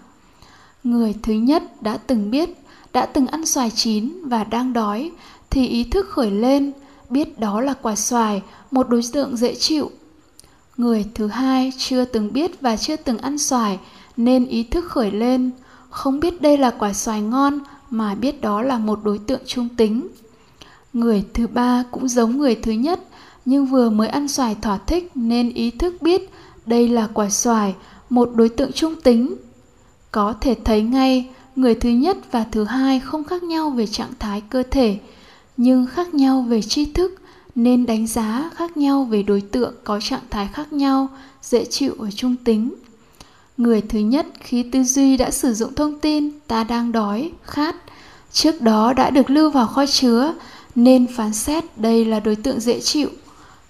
Người 0.83 1.15
thứ 1.23 1.33
nhất 1.33 1.81
đã 1.81 1.97
từng 1.97 2.31
biết, 2.31 2.49
đã 2.93 3.05
từng 3.05 3.27
ăn 3.27 3.45
xoài 3.45 3.71
chín 3.75 4.21
và 4.23 4.43
đang 4.43 4.73
đói, 4.73 5.11
thì 5.49 5.67
ý 5.67 5.83
thức 5.83 6.09
khởi 6.09 6.31
lên, 6.31 6.71
biết 7.09 7.39
đó 7.39 7.61
là 7.61 7.73
quả 7.81 7.95
xoài, 7.95 8.41
một 8.71 8.89
đối 8.89 9.01
tượng 9.13 9.37
dễ 9.37 9.55
chịu. 9.55 9.91
Người 10.77 11.05
thứ 11.15 11.27
hai 11.27 11.71
chưa 11.77 12.05
từng 12.05 12.33
biết 12.33 12.61
và 12.61 12.77
chưa 12.77 12.95
từng 12.95 13.17
ăn 13.17 13.37
xoài, 13.37 13.79
nên 14.17 14.45
ý 14.45 14.63
thức 14.63 14.85
khởi 14.85 15.11
lên, 15.11 15.51
không 15.89 16.19
biết 16.19 16.41
đây 16.41 16.57
là 16.57 16.71
quả 16.71 16.93
xoài 16.93 17.21
ngon 17.21 17.59
mà 17.89 18.15
biết 18.15 18.41
đó 18.41 18.61
là 18.61 18.77
một 18.77 18.99
đối 19.03 19.17
tượng 19.17 19.41
trung 19.45 19.69
tính. 19.77 20.07
Người 20.93 21.25
thứ 21.33 21.47
ba 21.47 21.83
cũng 21.91 22.07
giống 22.07 22.37
người 22.37 22.55
thứ 22.55 22.71
nhất, 22.71 22.99
nhưng 23.45 23.65
vừa 23.65 23.89
mới 23.89 24.07
ăn 24.07 24.27
xoài 24.27 24.55
thỏa 24.61 24.77
thích 24.77 25.11
nên 25.15 25.53
ý 25.53 25.71
thức 25.71 26.01
biết 26.01 26.29
đây 26.67 26.87
là 26.87 27.07
quả 27.13 27.29
xoài, 27.29 27.75
một 28.09 28.29
đối 28.35 28.49
tượng 28.49 28.71
trung 28.71 28.95
tính. 29.03 29.35
Có 30.11 30.33
thể 30.41 30.55
thấy 30.63 30.81
ngay, 30.81 31.29
người 31.55 31.75
thứ 31.75 31.89
nhất 31.89 32.17
và 32.31 32.45
thứ 32.51 32.63
hai 32.63 32.99
không 32.99 33.23
khác 33.23 33.43
nhau 33.43 33.69
về 33.69 33.87
trạng 33.87 34.13
thái 34.19 34.41
cơ 34.49 34.63
thể, 34.71 34.97
nhưng 35.57 35.87
khác 35.87 36.13
nhau 36.13 36.45
về 36.49 36.61
tri 36.61 36.85
thức 36.85 37.21
nên 37.55 37.85
đánh 37.85 38.07
giá 38.07 38.49
khác 38.55 38.77
nhau 38.77 39.03
về 39.03 39.23
đối 39.23 39.41
tượng 39.41 39.73
có 39.83 39.99
trạng 39.99 40.21
thái 40.29 40.49
khác 40.53 40.73
nhau, 40.73 41.07
dễ 41.41 41.65
chịu 41.65 41.95
ở 41.99 42.11
trung 42.11 42.35
tính. 42.43 42.73
Người 43.57 43.81
thứ 43.81 43.99
nhất 43.99 44.25
khi 44.39 44.63
tư 44.63 44.83
duy 44.83 45.17
đã 45.17 45.31
sử 45.31 45.53
dụng 45.53 45.75
thông 45.75 45.99
tin, 45.99 46.29
ta 46.47 46.63
đang 46.63 46.91
đói, 46.91 47.31
khát, 47.43 47.75
trước 48.31 48.61
đó 48.61 48.93
đã 48.93 49.09
được 49.09 49.29
lưu 49.29 49.49
vào 49.49 49.67
kho 49.67 49.85
chứa 49.85 50.33
nên 50.75 51.07
phán 51.07 51.33
xét 51.33 51.63
đây 51.77 52.05
là 52.05 52.19
đối 52.19 52.35
tượng 52.35 52.59
dễ 52.59 52.79
chịu 52.79 53.09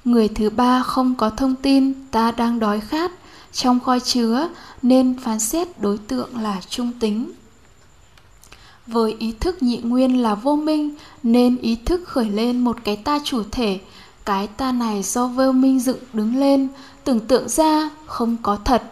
người 0.08 0.28
thứ 0.28 0.50
ba 0.50 0.84
không 0.84 1.16
có 1.16 1.30
thông 1.30 1.56
tin 1.56 1.94
ta 2.12 2.32
đang 2.32 2.60
đói 2.60 2.80
khát 2.80 3.12
trong 3.52 3.80
kho 3.80 4.00
chứa 4.00 4.50
nên 4.82 5.20
phán 5.20 5.40
xét 5.40 5.82
đối 5.82 5.98
tượng 5.98 6.42
là 6.42 6.62
trung 6.70 6.92
tính. 7.00 7.32
Với 8.88 9.16
ý 9.20 9.32
thức 9.40 9.64
nhị 9.64 9.78
nguyên 9.78 10.22
là 10.22 10.36
vô 10.36 10.56
minh 10.56 10.96
nên 11.24 11.58
ý 11.58 11.76
thức 11.76 12.02
khởi 12.08 12.30
lên 12.30 12.60
một 12.60 12.78
cái 12.84 12.96
ta 12.96 13.20
chủ 13.24 13.44
thể, 13.52 13.80
cái 14.26 14.48
ta 14.48 14.72
này 14.72 15.04
do 15.04 15.28
vô 15.28 15.52
minh 15.52 15.80
dựng 15.80 16.00
đứng 16.14 16.36
lên, 16.36 16.68
tưởng 17.04 17.20
tượng 17.20 17.50
ra 17.50 17.90
không 18.06 18.38
có 18.42 18.58
thật. 18.66 18.84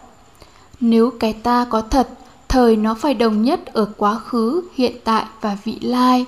Nếu 0.80 1.10
cái 1.20 1.32
ta 1.32 1.66
có 1.70 1.80
thật, 1.80 2.08
thời 2.48 2.76
nó 2.76 2.94
phải 2.94 3.14
đồng 3.14 3.42
nhất 3.42 3.66
ở 3.66 3.88
quá 3.96 4.18
khứ, 4.18 4.62
hiện 4.74 4.96
tại 5.04 5.24
và 5.40 5.58
vị 5.64 5.78
lai. 5.80 6.24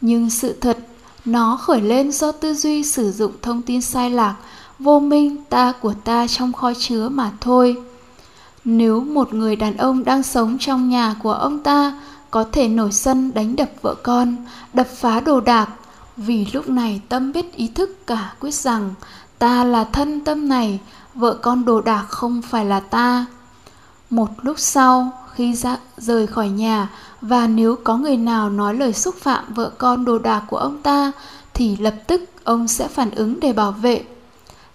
Nhưng 0.00 0.30
sự 0.30 0.52
thật 0.60 0.78
nó 1.24 1.56
khởi 1.56 1.80
lên 1.80 2.12
do 2.12 2.32
tư 2.32 2.54
duy 2.54 2.82
sử 2.82 3.12
dụng 3.12 3.32
thông 3.42 3.62
tin 3.62 3.80
sai 3.80 4.10
lạc, 4.10 4.34
vô 4.78 5.00
minh 5.00 5.44
ta 5.44 5.72
của 5.72 5.94
ta 6.04 6.26
trong 6.26 6.52
kho 6.52 6.72
chứa 6.78 7.08
mà 7.08 7.32
thôi. 7.40 7.76
Nếu 8.64 9.00
một 9.00 9.34
người 9.34 9.56
đàn 9.56 9.76
ông 9.76 10.04
đang 10.04 10.22
sống 10.22 10.56
trong 10.60 10.88
nhà 10.88 11.14
của 11.22 11.32
ông 11.32 11.62
ta 11.62 12.00
có 12.30 12.44
thể 12.52 12.68
nổi 12.68 12.92
sân 12.92 13.34
đánh 13.34 13.56
đập 13.56 13.70
vợ 13.82 13.94
con, 13.94 14.36
đập 14.72 14.86
phá 14.96 15.20
đồ 15.20 15.40
đạc, 15.40 15.68
vì 16.16 16.46
lúc 16.52 16.68
này 16.68 17.00
tâm 17.08 17.32
biết 17.32 17.56
ý 17.56 17.68
thức 17.68 18.06
cả 18.06 18.34
quyết 18.40 18.54
rằng 18.54 18.94
ta 19.38 19.64
là 19.64 19.84
thân 19.84 20.20
tâm 20.20 20.48
này, 20.48 20.80
vợ 21.14 21.34
con 21.42 21.64
đồ 21.64 21.80
đạc 21.80 22.04
không 22.08 22.42
phải 22.42 22.64
là 22.64 22.80
ta. 22.80 23.26
Một 24.10 24.28
lúc 24.42 24.58
sau, 24.58 25.12
khi 25.34 25.54
ra 25.54 25.76
rời 25.96 26.26
khỏi 26.26 26.48
nhà 26.48 26.88
và 27.20 27.46
nếu 27.46 27.76
có 27.84 27.96
người 27.96 28.16
nào 28.16 28.50
nói 28.50 28.74
lời 28.74 28.92
xúc 28.92 29.14
phạm 29.14 29.54
vợ 29.54 29.70
con 29.78 30.04
đồ 30.04 30.18
đạc 30.18 30.42
của 30.48 30.56
ông 30.56 30.82
ta, 30.82 31.12
thì 31.54 31.76
lập 31.76 31.94
tức 32.06 32.30
ông 32.44 32.68
sẽ 32.68 32.88
phản 32.88 33.10
ứng 33.10 33.40
để 33.40 33.52
bảo 33.52 33.72
vệ. 33.72 34.04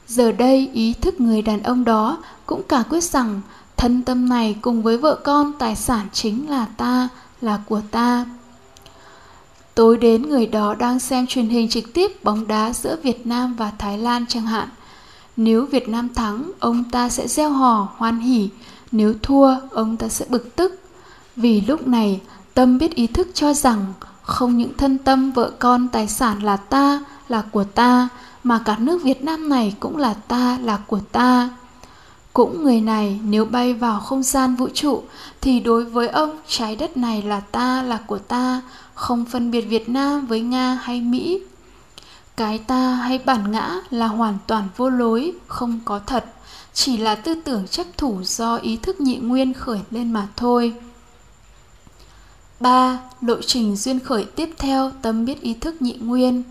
Giờ 0.07 0.31
đây, 0.31 0.69
ý 0.73 0.93
thức 0.93 1.21
người 1.21 1.41
đàn 1.41 1.63
ông 1.63 1.83
đó 1.83 2.17
cũng 2.45 2.63
cả 2.63 2.83
quyết 2.89 3.03
rằng 3.03 3.41
thân 3.77 4.03
tâm 4.03 4.29
này 4.29 4.55
cùng 4.61 4.83
với 4.83 4.97
vợ 4.97 5.19
con 5.23 5.53
tài 5.59 5.75
sản 5.75 6.07
chính 6.13 6.49
là 6.49 6.65
ta, 6.77 7.09
là 7.41 7.59
của 7.67 7.81
ta. 7.91 8.25
Tối 9.75 9.97
đến, 9.97 10.29
người 10.29 10.47
đó 10.47 10.75
đang 10.75 10.99
xem 10.99 11.27
truyền 11.27 11.49
hình 11.49 11.69
trực 11.69 11.93
tiếp 11.93 12.23
bóng 12.23 12.47
đá 12.47 12.73
giữa 12.73 12.97
việt 13.03 13.27
nam 13.27 13.55
và 13.55 13.71
thái 13.77 13.97
lan 13.97 14.25
chẳng 14.29 14.45
hạn. 14.45 14.67
Nếu 15.37 15.65
việt 15.65 15.89
nam 15.89 16.13
thắng, 16.13 16.51
ông 16.59 16.83
ta 16.83 17.09
sẽ 17.09 17.27
gieo 17.27 17.49
hò, 17.49 17.87
hoan 17.97 18.19
hỉ. 18.19 18.49
Nếu 18.91 19.13
thua, 19.21 19.55
ông 19.71 19.97
ta 19.97 20.07
sẽ 20.07 20.25
bực 20.29 20.55
tức 20.55 20.82
vì 21.35 21.61
lúc 21.61 21.87
này, 21.87 22.21
tâm 22.53 22.77
biết 22.77 22.95
ý 22.95 23.07
thức 23.07 23.27
cho 23.33 23.53
rằng 23.53 23.93
không 24.21 24.57
những 24.57 24.77
thân 24.77 24.97
tâm, 24.97 25.31
vợ 25.31 25.51
con, 25.59 25.87
tài 25.87 26.07
sản 26.07 26.43
là 26.43 26.57
ta, 26.57 27.03
là 27.27 27.43
của 27.51 27.63
ta, 27.63 28.09
mà 28.43 28.59
cả 28.65 28.77
nước 28.79 29.03
việt 29.03 29.23
nam 29.23 29.49
này 29.49 29.75
cũng 29.79 29.97
là 29.97 30.13
ta, 30.13 30.57
là 30.63 30.77
của 30.87 30.99
ta. 31.11 31.49
Cũng 32.33 32.63
người 32.63 32.81
này, 32.81 33.19
nếu 33.23 33.45
bay 33.45 33.73
vào 33.73 33.99
không 33.99 34.23
gian 34.23 34.55
vũ 34.55 34.67
trụ, 34.73 35.03
thì 35.41 35.59
đối 35.59 35.85
với 35.85 36.07
ông, 36.07 36.37
trái 36.47 36.75
đất 36.75 36.97
này 36.97 37.21
là 37.21 37.39
ta, 37.39 37.83
là 37.83 37.97
của 38.07 38.17
ta, 38.17 38.61
không 38.93 39.25
phân 39.25 39.51
biệt 39.51 39.61
việt 39.61 39.89
nam 39.89 40.25
với 40.25 40.41
nga 40.41 40.79
hay 40.83 41.01
mỹ. 41.01 41.39
Cái 42.37 42.57
ta 42.57 42.93
hay 42.93 43.19
bản 43.25 43.51
ngã 43.51 43.75
là 43.89 44.07
hoàn 44.07 44.37
toàn 44.47 44.67
vô 44.77 44.89
lối, 44.89 45.33
không 45.47 45.79
có 45.85 45.99
thật, 45.99 46.25
chỉ 46.73 46.97
là 46.97 47.15
tư 47.15 47.35
tưởng 47.43 47.67
chấp 47.67 47.87
thủ 47.97 48.19
do 48.23 48.55
ý 48.55 48.77
thức 48.77 49.01
nhị 49.01 49.17
nguyên 49.17 49.53
khởi 49.53 49.79
lên 49.91 50.11
mà 50.11 50.27
thôi. 50.35 50.73
3. 52.63 52.99
Lộ 53.21 53.41
trình 53.41 53.75
duyên 53.75 53.99
khởi 53.99 54.25
tiếp 54.35 54.49
theo 54.57 54.91
tâm 55.01 55.25
biết 55.25 55.41
ý 55.41 55.53
thức 55.53 55.81
nhị 55.81 55.93
nguyên 55.93 56.43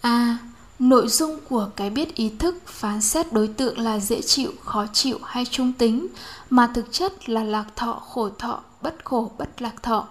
A. 0.00 0.38
Nội 0.78 1.08
dung 1.08 1.38
của 1.48 1.70
cái 1.76 1.90
biết 1.90 2.14
ý 2.14 2.30
thức 2.38 2.56
phán 2.66 3.00
xét 3.00 3.32
đối 3.32 3.48
tượng 3.48 3.78
là 3.78 3.98
dễ 3.98 4.20
chịu, 4.22 4.52
khó 4.64 4.86
chịu 4.92 5.18
hay 5.24 5.44
trung 5.44 5.72
tính, 5.72 6.06
mà 6.50 6.70
thực 6.74 6.92
chất 6.92 7.28
là 7.28 7.44
lạc 7.44 7.64
thọ, 7.76 7.92
khổ 7.92 8.28
thọ, 8.38 8.60
bất 8.82 9.04
khổ, 9.04 9.30
bất 9.38 9.62
lạc 9.62 9.82
thọ. 9.82 10.08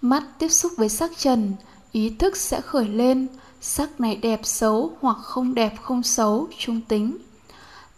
Mắt 0.00 0.22
tiếp 0.38 0.48
xúc 0.48 0.72
với 0.76 0.88
sắc 0.88 1.10
trần, 1.18 1.52
ý 1.92 2.10
thức 2.10 2.36
sẽ 2.36 2.60
khởi 2.60 2.88
lên, 2.88 3.26
sắc 3.60 4.00
này 4.00 4.16
đẹp 4.16 4.40
xấu 4.44 4.92
hoặc 5.00 5.16
không 5.22 5.54
đẹp 5.54 5.74
không 5.82 6.02
xấu, 6.02 6.48
trung 6.58 6.80
tính. 6.80 7.16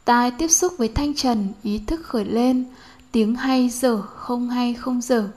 Tai 0.05 0.31
tiếp 0.31 0.49
xúc 0.49 0.75
với 0.79 0.89
thanh 0.89 1.15
trần, 1.15 1.49
ý 1.63 1.81
thức 1.87 2.01
khởi 2.05 2.25
lên, 2.25 2.65
tiếng 3.13 3.35
hay 3.35 3.69
dở, 3.69 4.03
không 4.03 4.51
hay 4.51 4.75
không 4.75 5.01
dở. 5.01 5.29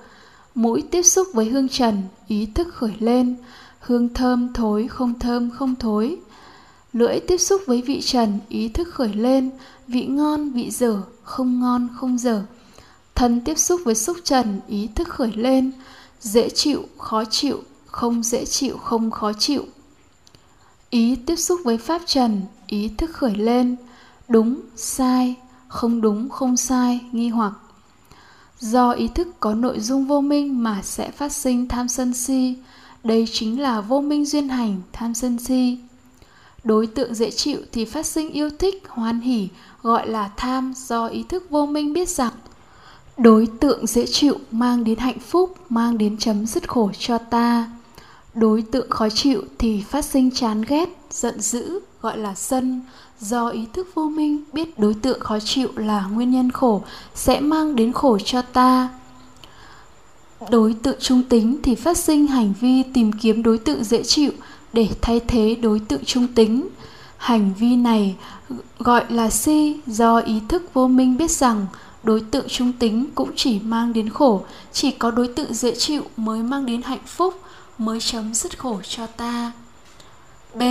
Mũi 0.55 0.84
tiếp 0.91 1.03
xúc 1.03 1.27
với 1.34 1.46
hương 1.46 1.70
trần, 1.70 2.01
ý 2.27 2.46
thức 2.46 2.67
khởi 2.74 2.93
lên, 3.00 3.36
hương 3.79 4.13
thơm 4.13 4.53
thối 4.53 4.88
không 4.88 5.20
thơm 5.20 5.50
không 5.51 5.75
thối. 5.75 6.17
Lưỡi 6.93 7.20
tiếp 7.20 7.38
xúc 7.38 7.62
với 7.67 7.81
vị 7.81 8.01
trần 8.01 8.39
ý 8.50 8.70
thức 8.70 8.88
khởi 8.93 9.13
lên. 9.13 9.50
Vị 9.88 10.05
ngon 10.05 10.50
vị 10.50 10.72
dở 10.72 11.01
không 11.24 11.60
ngon 11.60 11.88
không 11.96 12.17
dở. 12.17 12.43
Thân 13.15 13.41
tiếp 13.41 13.58
xúc 13.58 13.81
với 13.86 13.96
xúc 13.96 14.17
trần 14.24 14.60
ý 14.67 14.89
thức 14.96 15.08
khởi 15.08 15.31
lên. 15.36 15.72
Dễ 16.22 16.50
chịu 16.50 16.84
khó 16.98 17.25
chịu 17.25 17.63
không 17.86 18.24
dễ 18.24 18.46
chịu 18.46 18.77
không 18.77 19.12
khó 19.12 19.34
chịu. 19.34 19.65
Ý 20.89 21.15
tiếp 21.15 21.36
xúc 21.36 21.60
với 21.63 21.77
pháp 21.77 22.01
trần 22.05 22.41
ý 22.67 22.89
thức 22.98 23.10
khởi 23.13 23.36
lên. 23.36 23.75
Đúng 24.27 24.62
sai 24.75 25.36
không 25.67 26.01
đúng 26.01 26.29
không 26.29 26.58
sai 26.58 27.00
nghi 27.12 27.29
hoặc 27.29 27.53
do 28.62 28.91
ý 28.91 29.08
thức 29.08 29.27
có 29.39 29.53
nội 29.53 29.80
dung 29.80 30.06
vô 30.06 30.22
minh 30.22 30.63
mà 30.63 30.82
sẽ 30.84 31.12
phát 31.12 31.32
sinh 31.32 31.68
tham 31.68 31.88
sân 31.88 32.13
si 32.13 32.56
đây 33.03 33.25
chính 33.32 33.62
là 33.62 33.82
vô 33.82 34.01
minh 34.01 34.25
duyên 34.25 34.50
hành, 34.50 34.82
tham 34.94 35.13
sân 35.13 35.39
si. 35.39 35.77
Đối 36.63 36.88
tượng 36.88 37.13
dễ 37.15 37.32
chịu 37.32 37.60
thì 37.72 37.86
phát 37.86 38.06
sinh 38.06 38.30
yêu 38.30 38.50
thích, 38.60 38.84
hoan 38.88 39.20
hỉ, 39.20 39.48
gọi 39.82 40.10
là 40.10 40.32
tham 40.38 40.74
do 40.75 41.08
ý 41.08 41.24
thức 41.30 41.50
vô 41.50 41.65
minh 41.65 41.94
biết 41.94 42.10
rằng 42.10 42.34
đối 43.18 43.48
tượng 43.60 43.88
dễ 43.88 44.06
chịu 44.06 44.36
mang 44.51 44.84
đến 44.84 44.98
hạnh 44.98 45.20
phúc, 45.20 45.56
mang 45.70 45.98
đến 45.98 46.18
chấm 46.18 46.46
dứt 46.46 46.70
khổ 46.70 46.91
cho 47.00 47.18
ta. 47.18 47.72
Đối 48.34 48.62
tượng 48.62 48.89
khó 48.89 49.10
chịu 49.10 49.44
thì 49.58 49.84
phát 49.89 50.06
sinh 50.06 50.32
chán 50.32 50.62
ghét, 50.68 50.89
giận 51.12 51.41
dữ, 51.41 51.80
gọi 52.01 52.17
là 52.17 52.36
sân, 52.36 52.81
do 53.20 53.48
ý 53.48 53.65
thức 53.74 53.88
vô 53.93 54.03
minh 54.03 54.43
biết 54.53 54.79
đối 54.79 54.93
tượng 54.93 55.20
khó 55.20 55.39
chịu 55.39 55.70
là 55.75 56.05
nguyên 56.05 56.31
nhân 56.31 56.51
khổ 56.51 56.81
sẽ 57.15 57.39
mang 57.39 57.75
đến 57.75 57.93
khổ 57.93 58.17
cho 58.25 58.41
ta. 58.41 58.89
Đối 60.50 60.74
tượng 60.74 60.98
trung 61.00 61.24
tính 61.24 61.58
thì 61.63 61.75
phát 61.75 61.98
sinh 61.98 62.27
hành 62.27 62.53
vi 62.60 62.84
tìm 62.84 63.12
kiếm 63.12 63.43
đối 63.43 63.58
tượng 63.58 63.84
dễ 63.84 64.03
chịu 64.03 64.31
để 64.74 64.89
thay 65.01 65.20
thế 65.27 65.55
đối 65.62 65.79
tượng 65.79 66.05
trung 66.05 66.27
tính. 66.27 66.67
Hành 67.17 67.53
vi 67.60 67.75
này 67.75 68.15
gọi 68.79 69.05
là 69.10 69.29
si 69.29 69.79
do 69.88 70.17
ý 70.17 70.41
thức 70.47 70.73
vô 70.73 70.88
minh 70.88 71.17
biết 71.17 71.32
rằng 71.32 71.67
đối 72.04 72.21
tượng 72.32 72.47
trung 72.47 72.71
tính 72.73 73.06
cũng 73.15 73.32
chỉ 73.36 73.60
mang 73.60 73.93
đến 73.93 74.10
khổ 74.10 74.43
chỉ 74.71 74.91
có 74.91 75.12
đối 75.12 75.28
tượng 75.28 75.54
dễ 75.54 75.75
chịu 75.75 76.04
mới 76.17 76.43
mang 76.43 76.65
đến 76.65 76.82
hạnh 76.82 77.06
phúc 77.06 77.41
mới 77.78 77.99
chấm 77.99 78.34
dứt 78.34 78.60
khổ 78.60 78.82
cho 78.84 79.08
ta. 79.08 79.52
B 80.56 80.62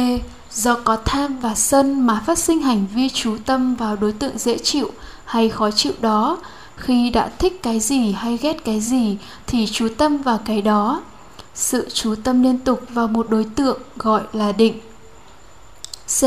do 0.53 0.77
có 0.85 0.97
tham 1.05 1.41
và 1.41 1.55
sân 1.55 2.07
mà 2.07 2.23
phát 2.27 2.39
sinh 2.39 2.63
hành 2.63 2.87
vi 2.95 3.09
chú 3.09 3.37
tâm 3.47 3.75
vào 3.75 3.97
đối 3.97 4.13
tượng 4.13 4.39
dễ 4.39 4.59
chịu 4.59 4.91
hay 5.25 5.49
khó 5.49 5.71
chịu 5.71 5.93
đó. 6.01 6.39
Khi 6.77 7.11
đã 7.11 7.31
thích 7.39 7.63
cái 7.63 7.81
gì 7.81 8.13
hay 8.13 8.37
ghét 8.37 8.65
cái 8.65 8.81
gì 8.81 9.19
thì 9.47 9.67
chú 9.67 9.89
tâm 9.99 10.19
vào 10.19 10.41
cái 10.45 10.63
đó. 10.63 11.03
Sự 11.55 11.89
chú 11.93 12.15
tâm 12.25 12.43
liên 12.43 12.59
tục 12.59 12.83
vào 12.89 13.09
một 13.09 13.31
đối 13.31 13.45
tượng 13.45 13.79
gọi 13.97 14.23
là 14.33 14.53
định. 14.53 14.81
C. 16.21 16.23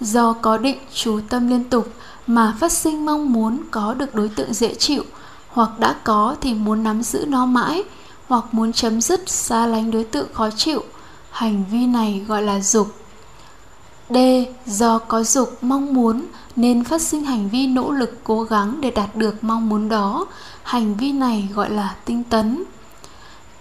Do 0.00 0.32
có 0.32 0.58
định 0.58 0.78
chú 0.94 1.20
tâm 1.28 1.48
liên 1.48 1.64
tục 1.64 1.88
mà 2.26 2.56
phát 2.60 2.72
sinh 2.72 3.06
mong 3.06 3.32
muốn 3.32 3.58
có 3.70 3.94
được 3.94 4.14
đối 4.14 4.28
tượng 4.28 4.54
dễ 4.54 4.74
chịu 4.74 5.02
hoặc 5.48 5.78
đã 5.78 5.94
có 6.04 6.36
thì 6.40 6.54
muốn 6.54 6.82
nắm 6.82 7.02
giữ 7.02 7.24
nó 7.28 7.46
mãi 7.46 7.82
hoặc 8.28 8.44
muốn 8.52 8.72
chấm 8.72 9.00
dứt, 9.00 9.28
xa 9.28 9.66
lánh 9.66 9.90
đối 9.90 10.04
tượng 10.04 10.26
khó 10.32 10.50
chịu. 10.50 10.82
Hành 11.30 11.64
vi 11.70 11.86
này 11.86 12.24
gọi 12.28 12.42
là 12.42 12.60
dục 12.60 13.01
d. 14.10 14.16
Do 14.66 14.98
có 14.98 15.22
dục 15.22 15.58
mong 15.62 15.94
muốn 15.94 16.26
nên 16.56 16.84
phát 16.84 17.02
sinh 17.02 17.24
hành 17.24 17.48
vi 17.48 17.66
nỗ 17.66 17.90
lực 17.90 18.20
cố 18.24 18.42
gắng 18.42 18.80
để 18.80 18.90
đạt 18.90 19.16
được 19.16 19.44
mong 19.44 19.68
muốn 19.68 19.88
đó. 19.88 20.26
Hành 20.62 20.94
vi 20.94 21.12
này 21.12 21.48
gọi 21.54 21.70
là 21.70 21.94
tinh 22.04 22.24
tấn. 22.24 22.64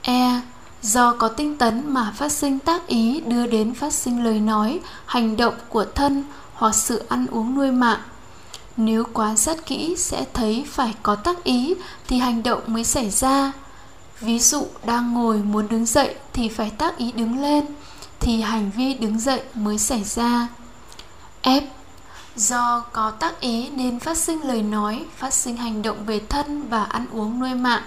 E. 0.02 0.42
Do 0.82 1.14
có 1.14 1.28
tinh 1.28 1.58
tấn 1.58 1.94
mà 1.94 2.14
phát 2.16 2.32
sinh 2.32 2.60
tác 2.60 2.88
ý 2.88 3.20
đưa 3.20 3.48
đến 3.48 3.74
phát 3.74 3.94
sinh 3.94 4.24
lời 4.24 4.40
nói, 4.40 4.80
hành 5.06 5.38
động 5.38 5.54
của 5.70 5.86
thân 5.96 6.24
hoặc 6.54 6.76
sự 6.76 7.04
ăn 7.10 7.28
uống 7.32 7.56
nuôi 7.56 7.72
mạng. 7.72 8.00
Nếu 8.78 9.04
quan 9.14 9.38
sát 9.38 9.66
kỹ 9.66 9.96
sẽ 9.98 10.26
thấy 10.34 10.66
phải 10.68 10.96
có 11.04 11.16
tác 11.16 11.44
ý 11.44 11.76
thì 12.08 12.18
hành 12.18 12.44
động 12.44 12.60
mới 12.68 12.84
xảy 12.84 13.10
ra. 13.10 13.52
Ví 14.20 14.40
dụ 14.40 14.66
đang 14.86 15.14
ngồi 15.14 15.38
muốn 15.38 15.68
đứng 15.68 15.86
dậy 15.86 16.16
thì 16.34 16.50
phải 16.50 16.70
tác 16.70 16.98
ý 16.98 17.12
đứng 17.12 17.42
lên 17.42 17.66
thì 18.20 18.42
hành 18.42 18.72
vi 18.76 18.94
đứng 18.94 19.20
dậy 19.20 19.42
mới 19.54 19.78
xảy 19.78 20.04
ra 20.04 20.48
f 21.44 21.62
Do 22.36 22.80
có 22.92 23.12
tác 23.12 23.40
ý 23.40 23.70
nên 23.70 24.00
phát 24.00 24.18
sinh 24.18 24.42
lời 24.44 24.62
nói, 24.62 25.06
phát 25.18 25.34
sinh 25.34 25.58
hành 25.58 25.82
động 25.82 26.06
về 26.06 26.20
thân 26.30 26.70
và 26.70 26.84
ăn 26.84 27.06
uống 27.12 27.40
nuôi 27.40 27.54
mạng. 27.54 27.84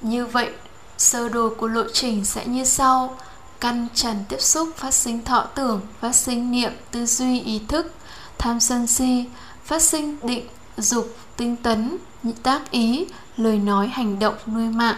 Như 0.00 0.26
vậy, 0.26 0.50
sơ 0.98 1.28
đồ 1.28 1.54
của 1.58 1.68
lộ 1.68 1.84
trình 1.92 2.24
sẽ 2.24 2.46
như 2.46 2.64
sau. 2.64 3.16
Căn 3.60 3.88
trần 3.94 4.24
tiếp 4.28 4.40
xúc 4.40 4.68
phát 4.76 4.94
sinh 4.94 5.24
thọ 5.24 5.42
tưởng, 5.42 5.80
phát 6.00 6.12
sinh 6.12 6.50
niệm, 6.50 6.72
tư 6.90 7.06
duy, 7.06 7.40
ý 7.40 7.60
thức, 7.68 7.94
tham 8.38 8.60
sân 8.60 8.86
si, 8.86 9.24
phát 9.64 9.82
sinh 9.82 10.16
định, 10.22 10.46
dục, 10.76 11.16
tinh 11.36 11.56
tấn, 11.56 11.96
tác 12.42 12.70
ý, 12.70 13.06
lời 13.36 13.58
nói, 13.58 13.88
hành 13.88 14.18
động, 14.18 14.34
nuôi 14.46 14.68
mạng. 14.68 14.96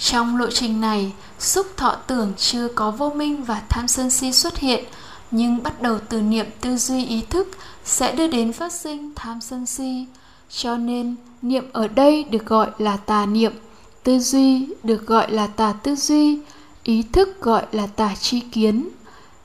Trong 0.00 0.36
lộ 0.36 0.50
trình 0.50 0.80
này, 0.80 1.12
xúc 1.38 1.66
thọ 1.76 1.94
tưởng 2.06 2.32
chưa 2.36 2.68
có 2.68 2.90
vô 2.90 3.10
minh 3.10 3.44
và 3.44 3.62
tham 3.68 3.88
sân 3.88 4.10
si 4.10 4.32
xuất 4.32 4.58
hiện, 4.58 4.84
nhưng 5.30 5.62
bắt 5.62 5.82
đầu 5.82 5.98
từ 6.08 6.20
niệm 6.20 6.46
tư 6.60 6.76
duy 6.76 7.06
ý 7.06 7.22
thức 7.30 7.48
sẽ 7.84 8.14
đưa 8.14 8.26
đến 8.26 8.52
phát 8.52 8.72
sinh 8.72 9.12
tham 9.16 9.40
sân 9.40 9.66
si. 9.66 10.06
Cho 10.50 10.76
nên 10.76 11.14
niệm 11.42 11.64
ở 11.72 11.88
đây 11.88 12.24
được 12.24 12.46
gọi 12.46 12.70
là 12.78 12.96
tà 12.96 13.26
niệm 13.26 13.52
tư 14.04 14.18
duy 14.18 14.66
được 14.82 15.06
gọi 15.06 15.30
là 15.30 15.46
tà 15.46 15.72
tư 15.72 15.96
duy 15.96 16.38
ý 16.82 17.02
thức 17.02 17.40
gọi 17.40 17.62
là 17.72 17.86
tà 17.86 18.14
chi 18.20 18.40
kiến. 18.40 18.88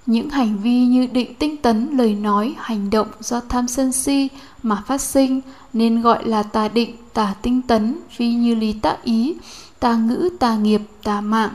Những 0.06 0.30
hành 0.30 0.58
vi 0.58 0.86
như 0.86 1.08
định 1.08 1.36
tinh 1.36 1.58
tấn 1.58 1.98
lời 1.98 2.16
nói 2.16 2.56
hành 2.58 2.90
động 2.90 3.08
do 3.20 3.42
tham 3.50 3.68
sân 3.68 3.92
si 3.92 4.30
mà 4.64 4.84
phát 4.88 5.02
sinh 5.02 5.42
nên 5.74 6.02
gọi 6.02 6.26
là 6.26 6.44
tà 6.44 6.68
định 6.68 6.96
tà 7.14 7.34
tinh 7.42 7.62
tấn 7.62 8.00
phi 8.10 8.34
như 8.34 8.56
lý 8.56 8.74
tác 8.74 9.04
ý 9.04 9.36
tà 9.86 9.96
ngữ 9.96 10.30
tà 10.40 10.56
nghiệp 10.56 10.82
tà 11.04 11.22
mạng 11.22 11.54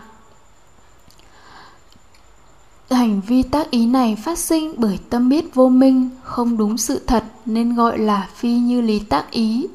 Hành 2.90 3.21
vi 3.27 3.43
tác 3.43 3.71
ý 3.71 3.87
này 3.87 4.16
phát 4.25 4.38
sinh 4.38 4.75
bởi 4.77 4.99
tâm 5.11 5.29
biết 5.29 5.55
vô 5.55 5.69
minh, 5.69 6.11
không 6.23 6.57
đúng 6.57 6.79
sự 6.79 7.01
thật 7.07 7.25
nên 7.47 7.75
gọi 7.75 7.99
là 7.99 8.29
phi 8.35 8.53
như 8.55 8.81
lý 8.81 8.99
tác 8.99 9.31
ý. 9.31 9.66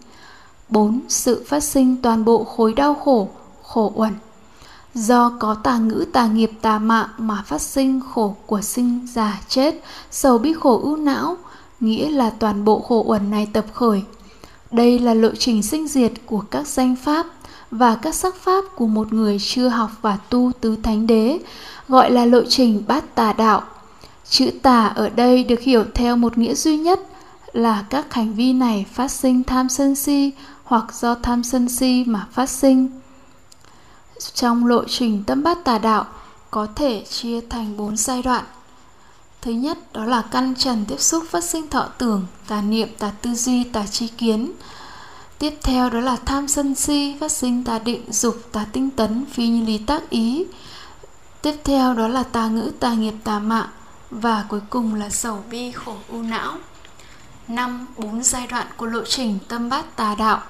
4. 0.70 1.00
Sự 1.08 1.44
phát 1.48 1.60
sinh 1.60 1.98
toàn 2.02 2.26
bộ 2.26 2.44
khối 2.44 2.74
đau 2.74 2.94
khổ, 2.94 3.30
khổ 3.63 3.91
uẩn. 3.96 4.13
Do 4.94 5.32
có 5.39 5.56
tà 5.63 5.78
ngữ 5.78 6.06
tà 6.13 6.28
nghiệp 6.28 6.52
tà 6.62 6.80
mạng 6.80 7.10
mà 7.18 7.44
phát 7.46 7.62
sinh 7.62 8.02
khổ 8.13 8.36
của 8.46 8.62
sinh, 8.62 9.08
già, 9.13 9.41
chết, 9.48 9.84
sầu 10.12 10.38
bi 10.38 10.54
khổ 10.54 10.80
ưu 10.84 10.96
não, 10.96 11.38
nghĩa 11.80 12.10
là 12.10 12.30
toàn 12.30 12.65
bộ 12.65 12.80
khổ 12.80 13.04
uẩn 13.06 13.32
này 13.32 13.48
tập 13.54 13.65
khởi. 13.74 14.04
Đây 14.72 15.00
là 15.00 15.13
lộ 15.13 15.30
trình 15.39 15.63
sinh 15.63 15.88
diệt 15.88 16.12
của 16.26 16.41
các 16.52 16.68
danh 16.68 16.96
pháp 16.96 17.28
và 17.71 17.95
các 17.95 18.15
sắc 18.15 18.36
pháp 18.36 18.63
của 18.75 18.88
một 18.88 19.13
người 19.13 19.38
chưa 19.39 19.67
học 19.67 19.91
và 20.01 20.17
tu 20.30 20.51
tứ 20.62 20.75
thánh 20.84 21.08
đế, 21.08 21.39
gọi 21.88 22.12
là 22.12 22.25
lộ 22.25 22.41
trình 22.49 22.84
bát 22.88 23.15
tà 23.15 23.34
đạo. 23.34 23.63
Chữ 24.30 24.51
tà 24.62 24.88
ở 24.88 25.10
đây 25.10 25.43
được 25.43 25.60
hiểu 25.60 25.86
theo 25.93 26.15
một 26.15 26.38
nghĩa 26.38 26.54
duy 26.54 26.78
nhất 26.78 26.99
là 27.54 27.86
các 27.89 28.13
hành 28.13 28.34
vi 28.34 28.54
này 28.54 28.86
phát 28.93 29.12
sinh 29.12 29.43
tham 29.43 29.69
sân 29.69 29.95
si 29.95 30.32
hoặc 30.63 30.93
do 30.93 31.15
tham 31.15 31.43
sân 31.43 31.69
si 31.69 32.04
mà 32.08 32.28
phát 32.32 32.49
sinh. 32.49 32.89
trong 34.34 34.65
lộ 34.65 34.84
trình 34.88 35.23
tâm 35.28 35.43
bát 35.43 35.58
tà 35.63 35.78
đạo 35.78 36.06
có 36.51 36.67
thể 36.75 37.04
chia 37.10 37.41
thành 37.49 37.78
4 37.78 37.97
giai 37.97 38.21
đoạn. 38.21 38.43
Thứ 39.41 39.51
nhất 39.51 39.93
đó 39.93 40.06
là 40.06 40.21
căn 40.21 40.54
trần 40.56 40.86
tiếp 40.88 40.99
xúc 40.99 41.23
phát 41.30 41.43
sinh 41.43 41.67
thọ 41.69 41.88
tưởng, 41.97 42.25
tà 42.47 42.62
niệm, 42.62 42.89
tà 42.99 43.12
tư 43.21 43.34
duy, 43.34 43.63
tà 43.63 43.86
tri 43.86 44.08
kiến. 44.08 44.51
Tiếp 45.39 45.54
theo 45.63 45.89
đó 45.89 46.00
là 46.00 46.15
tham 46.26 46.48
sân 46.48 46.76
si, 46.76 47.15
phát 47.19 47.32
sinh 47.32 47.63
tà 47.63 47.80
định, 47.80 48.04
dục, 48.10 48.36
tà 48.52 48.65
tinh 48.71 48.89
tấn, 48.89 49.26
phi 49.32 49.48
như 49.48 49.65
lý 49.65 49.78
tác 49.78 50.10
ý. 50.10 50.45
Tiếp 51.41 51.56
theo 51.63 51.93
đó 51.93 52.08
là 52.08 52.24
tà 52.24 52.48
ngữ, 52.48 52.71
tà 52.80 52.93
nghiệp, 52.93 53.13
tà 53.24 53.39
mạng. 53.39 53.69
Và 54.12 54.45
cuối 54.50 54.62
cùng 54.69 54.95
là 54.95 55.10
sầu 55.10 55.43
bi, 55.50 55.71
khổ 55.71 55.95
u 56.10 56.21
não. 56.21 56.58
Năm 57.48 57.88
bốn 57.98 58.24
giai 58.24 58.48
đoạn 58.48 58.67
của 58.78 58.86
lộ 58.86 59.04
trình 59.04 59.39
tâm 59.48 59.69
bát 59.69 59.95
tà 59.95 60.15
đạo. 60.15 60.41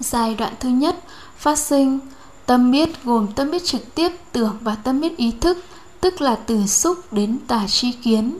Giai 0.00 0.34
đoạn 0.34 0.52
thứ 0.60 0.68
nhất, 0.68 0.96
phát 1.36 1.58
sinh 1.58 2.00
Tâm 2.46 2.70
biết 2.70 3.04
gồm 3.04 3.26
tâm 3.32 3.50
biết 3.50 3.64
trực 3.64 3.94
tiếp, 3.94 4.12
tưởng 4.32 4.58
và 4.60 4.74
tâm 4.74 5.00
biết 5.00 5.16
ý 5.16 5.32
thức, 5.40 5.58
tức 6.00 6.20
là 6.20 6.36
từ 6.46 6.66
xúc 6.66 7.12
đến 7.12 7.38
tà 7.46 7.66
chi 7.68 7.92
kiến. 7.92 8.38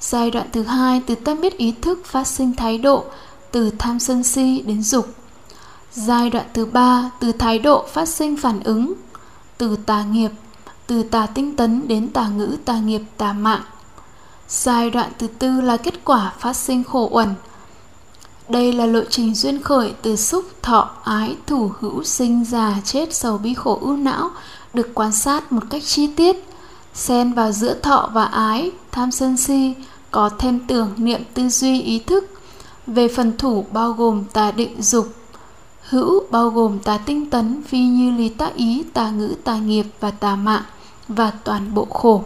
Giai 0.00 0.30
đoạn 0.30 0.48
thứ 0.52 0.62
hai 0.62 1.02
từ 1.06 1.14
tâm 1.14 1.40
biết 1.40 1.56
ý 1.56 1.74
thức 1.82 2.02
phát 2.04 2.26
sinh 2.26 2.56
thái 2.56 2.78
độ, 2.78 3.04
từ 3.56 3.70
tham 3.78 3.98
sân 3.98 4.22
si 4.22 4.62
đến 4.66 4.82
dục. 4.82 5.08
Giai 5.92 6.30
đoạn 6.30 6.46
thứ 6.54 6.66
ba 6.66 7.10
từ 7.20 7.32
thái 7.32 7.58
độ 7.58 7.84
phát 7.92 8.08
sinh 8.08 8.36
phản 8.36 8.62
ứng, 8.62 8.92
từ 9.58 9.76
tà 9.76 10.02
nghiệp, 10.02 10.30
từ 10.86 11.02
tà 11.02 11.26
tinh 11.26 11.56
tấn 11.56 11.88
đến 11.88 12.08
tà 12.08 12.28
ngữ 12.28 12.56
tà 12.64 12.78
nghiệp 12.78 13.02
tà 13.16 13.32
mạng. 13.32 13.60
Giai 14.48 14.90
đoạn 14.90 15.12
thứ 15.18 15.26
tư 15.26 15.60
là 15.60 15.76
kết 15.76 16.04
quả 16.04 16.32
phát 16.38 16.52
sinh 16.56 16.84
khổ 16.84 17.08
uẩn, 17.12 17.34
đây 18.48 18.72
là 18.72 18.86
lộ 18.86 19.00
trình 19.10 19.34
duyên 19.34 19.62
khởi 19.62 19.94
từ 20.02 20.16
xúc, 20.16 20.44
thọ, 20.62 20.90
ái, 21.04 21.36
thủ, 21.46 21.70
hữu, 21.80 22.02
sinh, 22.02 22.44
già, 22.44 22.76
chết, 22.84 23.14
sầu, 23.14 23.38
bi, 23.38 23.54
khổ, 23.54 23.78
ưu 23.80 23.96
não 23.96 24.30
được 24.74 24.88
quan 24.94 25.12
sát 25.12 25.52
một 25.52 25.62
cách 25.70 25.82
chi 25.84 26.06
tiết. 26.06 26.36
Xen 26.94 27.32
vào 27.32 27.52
giữa 27.52 27.74
thọ 27.74 28.10
và 28.12 28.24
ái, 28.24 28.70
tham 28.92 29.10
sân 29.10 29.36
si, 29.36 29.74
có 30.10 30.30
thêm 30.38 30.60
tưởng, 30.66 30.92
niệm, 30.96 31.22
tư 31.34 31.48
duy, 31.48 31.82
ý 31.82 31.98
thức. 31.98 32.35
Về 32.86 33.08
phần 33.08 33.32
thủ 33.38 33.64
bao 33.72 33.92
gồm 33.92 34.24
tà 34.32 34.50
định 34.50 34.82
dục, 34.82 35.06
hữu 35.80 36.22
bao 36.30 36.50
gồm 36.50 36.78
tà 36.78 36.98
tinh 36.98 37.30
tấn, 37.30 37.62
phi 37.62 37.78
như 37.78 38.10
lý 38.10 38.28
tác 38.28 38.54
ý, 38.54 38.82
tà 38.92 39.10
ngữ, 39.10 39.34
tà 39.44 39.58
nghiệp 39.58 39.86
và 40.00 40.10
tà 40.10 40.36
mạng 40.36 40.62
và 41.08 41.32
toàn 41.44 41.74
bộ 41.74 41.84
khổ. 41.84 42.24